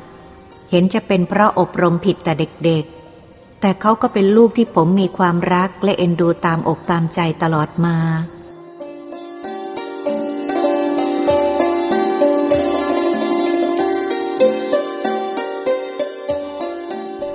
[0.71, 7.97] เห็นจะเป็นเพราะอบรมผิดแต่เด็กๆ แต่เขาก็เป็นลูกที่ผมมีความรักและเอ็นดูตามอกตามใจตลอดมา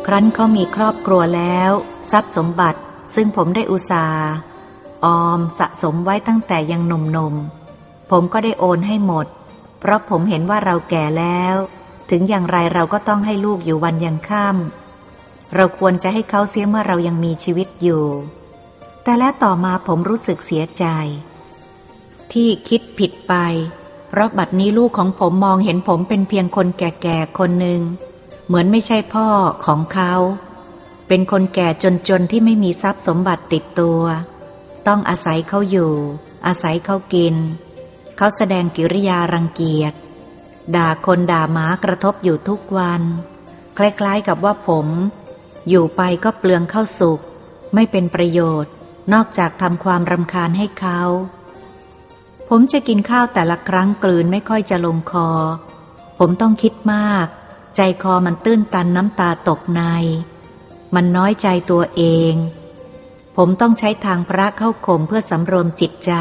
[0.07, 1.71] ครั้นเขามีครอบครัวแล้ว
[2.11, 2.81] ทรัพย์สมบัติ
[3.15, 4.29] ซึ่งผมได้อุตสาห์
[5.05, 9.27] ออมสะสมไว้ตั้งแต่ยังหนุ่มๆผมก็ได้โอนให้หมด
[9.81, 11.57] เพราะผมเห็นว่าเราแก่แล้ว
[12.11, 18.05] ถึงอย่างไรเราก็ต้องให้ลูกอยู่วันยังค่ำเราควรจะให้เขาเสียเมื่อเรายังมีชีวิตอยู่
[19.03, 20.85] แต่และต่อมาผมรู้สึกเสียใจ
[22.33, 23.35] ที่คิดผิดไป
[24.09, 27.81] เพราะบัดนี้ลูกของผมมองเห็นผมเป็นเพียงคนแก่ๆคนหนึ่ง
[28.47, 29.29] เหมือนไม่ใช่พ่อ
[29.67, 30.13] ของเขา
[31.09, 31.69] เป็นคนแก่
[32.09, 34.03] จนๆที่ไม่มีทรัพย์สมบัติติดตัว
[34.87, 35.93] ต้องอาศัยเขาอยู่
[36.47, 37.35] อาศัยเขากิน
[38.17, 39.95] เขาแสดงกิริยารังเกียจ
[40.77, 43.03] ด่าคนด่าหมากระทบอยู่ทุกวัน
[43.79, 44.87] คล้ายๆกับว่าผม
[45.69, 47.21] อยู่ไปก็เปลืองเข้าสุก
[47.75, 48.73] ไม่เป็นประโยชน์
[49.13, 51.01] นอกจากทำความรำคาญให้เขา
[52.49, 55.31] ผมจะกินข้าวแต่ละครั้งกลืนไม่ค่อยจะลงคอ
[56.19, 57.27] ผมต้องคิดมาก
[57.77, 59.83] ใจคอมันตื้นตันน้ำตาตกใน
[60.95, 62.03] มันน้อยใจตัวเอ
[62.33, 62.35] ง
[63.37, 66.13] ผมต้องใช้ทางพระเข้าข่มเพื่อสำรวมจิตใจ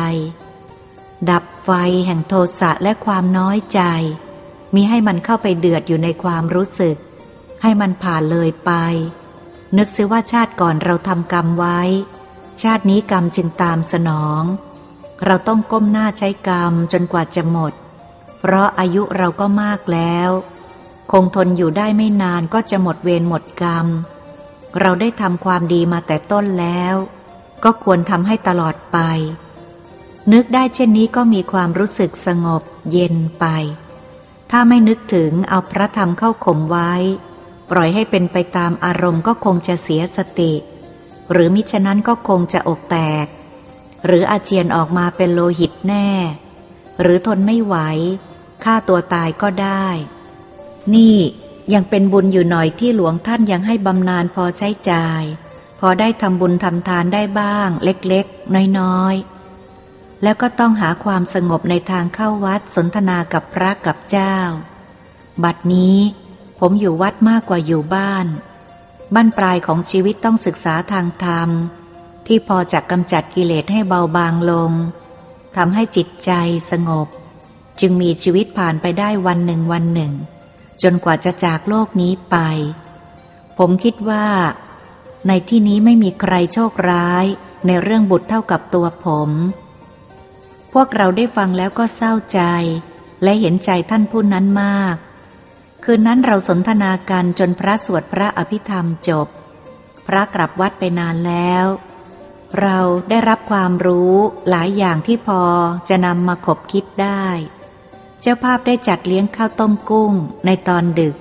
[1.29, 1.69] ดับไฟ
[2.05, 3.81] แห่งโทสะและความน้อยใจ
[4.75, 6.97] มีให้มันเข้าไปเดือดอยู่ในความรู้สึก
[7.61, 8.71] ให้มันผ่านเลยไป
[9.77, 11.79] นึกซิว่าชาติก่อนเราทำกรรมไว้
[12.61, 14.43] ชาตินี้กรรมจึงตามสนอง
[15.25, 17.73] เราต้องก้มหน้าใช้กรรมจนกว่าจะหมด
[18.39, 20.29] เพราะอายุเราก็มากแล้ว
[21.11, 23.87] คงทนอยู่ได้ไม่นานก็จะหมดเวรหมดกรรม
[24.79, 26.95] เราได้ทำความดีมาแต่ต้นแล้ว
[27.63, 28.97] ก็ควรทำให้ตลอดไป
[30.33, 32.61] นึกได้เช่นนี้ก็มีความรู้สึกสงบ
[32.91, 33.45] เย็นไป
[34.51, 36.93] ถ้าไม่นึกถึงเอาพระธรรมเข้าข่มไว้
[37.71, 40.53] ปล่อยให้เป็นไปตามอารมณ์ก็คงจะเสียสติ
[41.31, 43.25] หรือมิฉะนั้นก็คงจะอกแตก
[44.05, 46.09] หรืออาเจียนออกมาเป็นโลหิตแน่
[47.01, 47.75] หรือทนไม่ไหว
[48.63, 49.87] ฆ่าตัวตายก็ได้
[50.93, 51.17] นี่
[51.73, 55.23] ยังเป็นบุญอยู่หน่อยที่หลวงท่านยังให้บำนาญพอใช้จ่าย
[55.79, 59.34] พอได้ทำบุญทำทานได้บ้าง เล็กๆ น้อยๆ
[60.23, 64.37] แล้วก็ต้องหาความสงบในทางเข้าวัดสนทนากับพระกับเจ้า
[65.43, 65.97] บัดนี้
[66.59, 68.27] ผมอยู่วัดมากกว่าอยู่บ้าน
[69.13, 71.49] บ้านปลายของชีวิตต้องศึกษาทางธรรม
[72.27, 74.71] ที่พอจะกำจัดกิเลสให้เบาบางลง
[75.55, 76.31] ทำให้จิตใจ
[76.71, 77.07] สงบ
[77.79, 80.13] จึงมีชีวิตผ่านไปได้วันหนึ่งวันหนึ่ง
[80.83, 82.37] จนกว่าจะจากโลกนี้ไป
[83.57, 84.25] ผมคิดว่า
[85.27, 87.25] ในที่นี้ไม่มีใครโชคร้าย
[87.67, 89.29] ในเรื่องบุตรเท่ากับตัวผม
[90.79, 92.41] วกเราได้ฟังแล้วก็เศร้าใจ
[93.23, 94.95] และเห็นใจท่านผู้นั้นมาก
[95.83, 99.27] คืนนั้นเราสนทนากันจนพระสวดพระอภิธรรมจบ
[100.07, 101.65] พระกลับวัดไปนานแล้ว
[102.61, 104.15] เราได้รับความรู้
[104.49, 105.43] หลายอย่างที่พอ
[105.89, 107.25] จะนำมาขบคิดได้
[108.21, 110.13] เจ้าภาพได้จัดเลี้ยงข้าวต้มกุ้ง
[110.45, 111.15] ในตอนดึก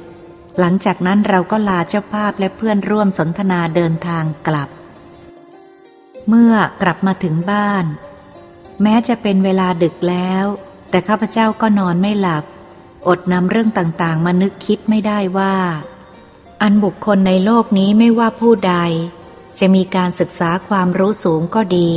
[0.58, 4.68] หลังจากนั้นเราก็ลาเจ้าภาพและเพื่อนร่วมสนทนาเดินทางกลับ
[6.28, 7.84] เมื่อกลับมาถึงบ้าน
[8.82, 10.44] แม้จะเป็นเวลาดึกแล้ว
[10.90, 12.44] แต่ข้าพเจ้าก็นอนไม่หลับ
[13.08, 15.54] อดนำเรื่องต่างๆ มานึกคิดไม่ได้ว่า
[16.62, 18.74] อันบุคคลในโลกนี้ไม่ว่าผู้ใด
[19.58, 21.90] จะมีการศึกษาความรู้สูงก็ดี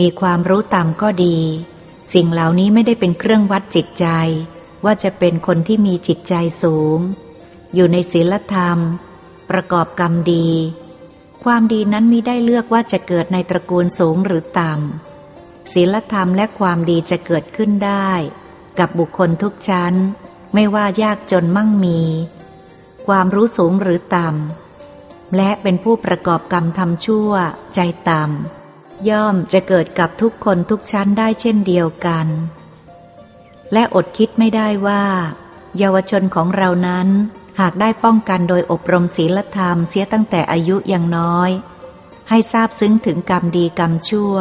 [0.00, 1.38] มีความรู้ต่ำก็ดี
[2.14, 4.06] สิ่งเหล่านี้ไม่ได้เป็นเครื่องวัดจิตใจ
[4.84, 6.98] ว่าจะเป็นคนที่มีจิตใจสูง
[7.74, 8.78] อยู่ในศีลธรรม
[9.50, 10.48] ประกอบกรรมดี
[11.44, 15.17] ความดีนั้นมิได้เลือกว่าจะเกิดในตระกูลสูงหรือต่ำ
[15.72, 18.10] ศีลธรรมและความดีจะเกิดขึ้นได้
[18.78, 19.94] กับบุคคลทุกชั้น
[20.54, 22.00] ไม่ว่ายากจนมั่งมี
[23.06, 27.30] ความรู้สูงหรือต่ำ และเป็นผู้ประกอบกรรมทำชั่ว
[27.74, 32.26] ใจต่ำ ย่อมจะเกิดกับทุกคนทุกชั้นได้เช่นเดียวกัน
[33.72, 35.04] และอดคิดไม่ได้ว่า
[35.78, 37.08] เยาวชนของเรานั้น
[37.60, 41.50] หากได้ป้องกันโดยอบรมศีลธรรมเสียตั้งแต่อายุยังน้อย
[42.28, 44.34] ให้ทราบซึ้งถึงกรรมดีกรรมชั่ว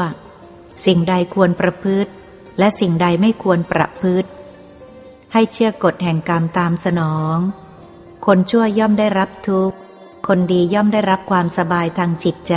[0.85, 2.11] สิ่งใดควรประพฤติ
[2.59, 4.29] และสิ่งใดไม่ควรประพฤติ
[5.33, 7.37] ให้เชื่อกฎแห่งกรรมตามสนอง
[8.25, 9.77] คนชั่วย่อมได้รับทุกข์
[10.27, 12.55] คนดีย่อมได้รับความสบายทางจิตใจ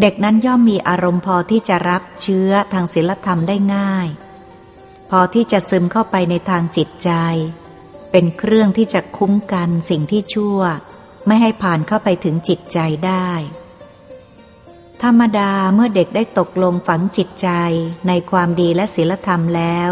[0.00, 4.08] เด็กนั้นย่อมมีอารมณ์พอที่จะรับเชื้อทางศีลธรรมได้ง่าย
[5.10, 7.10] พอที่จะซึมเข้าไปในทางจิตใจ
[8.10, 10.60] เป็นเครื่องที่จะคุ้มกันสิ่งที่ชั่ว
[11.26, 13.30] ไม่ให้ผ่านเข้าไปถึงจิตใจได้
[15.02, 17.48] ธรรมดาเมื่อเด็กได้ตกลงฝังจิตใจ
[18.08, 19.90] ในความดีและศีลธรรมแล้ว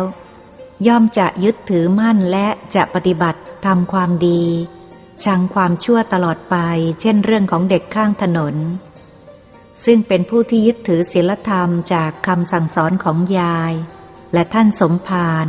[0.87, 4.45] ย่อมจะยึดถือมั่นและจะปฏิบัติทำความดี
[5.25, 6.57] ชังความชั่วตลอดไป
[7.01, 8.55] เช่นเรื่องของเด็กข้างถนน
[9.85, 13.73] ซึ่งเป็นผู้ที่ยึดถือศีลธรรมจากคำสั่งสอนของยาย
[14.33, 15.47] และท่านสมภาร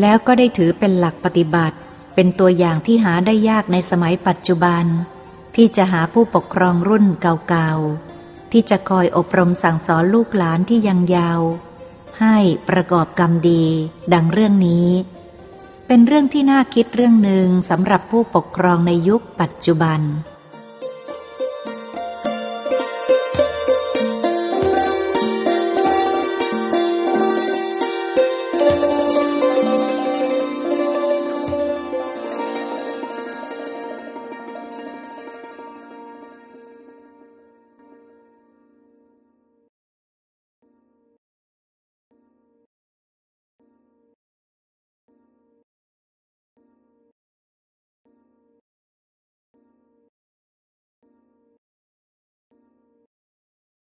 [0.00, 1.78] แล้วก็ได้ถือเป็นหลักปฏิบัติ
[2.14, 4.84] เป็นตัวอย่างที่หาได้ยากในสมัยปัจจุบัน
[5.56, 8.15] ที่จะหาผู้ปกครองรุ่นเก่าๆ
[8.52, 11.40] ที่จะคอยอบรมสั่งสอนลูกหลานที่ยังยาว
[12.20, 12.36] ให้
[12.68, 13.64] ประกอบกรรมดี
[14.12, 14.88] ดังเรื่องนี้
[15.86, 20.00] เป็นเรื่องที่น่าคิดเรื่องหนึ่งสำหรับผู้ปกครองในยุคปัจจุบัน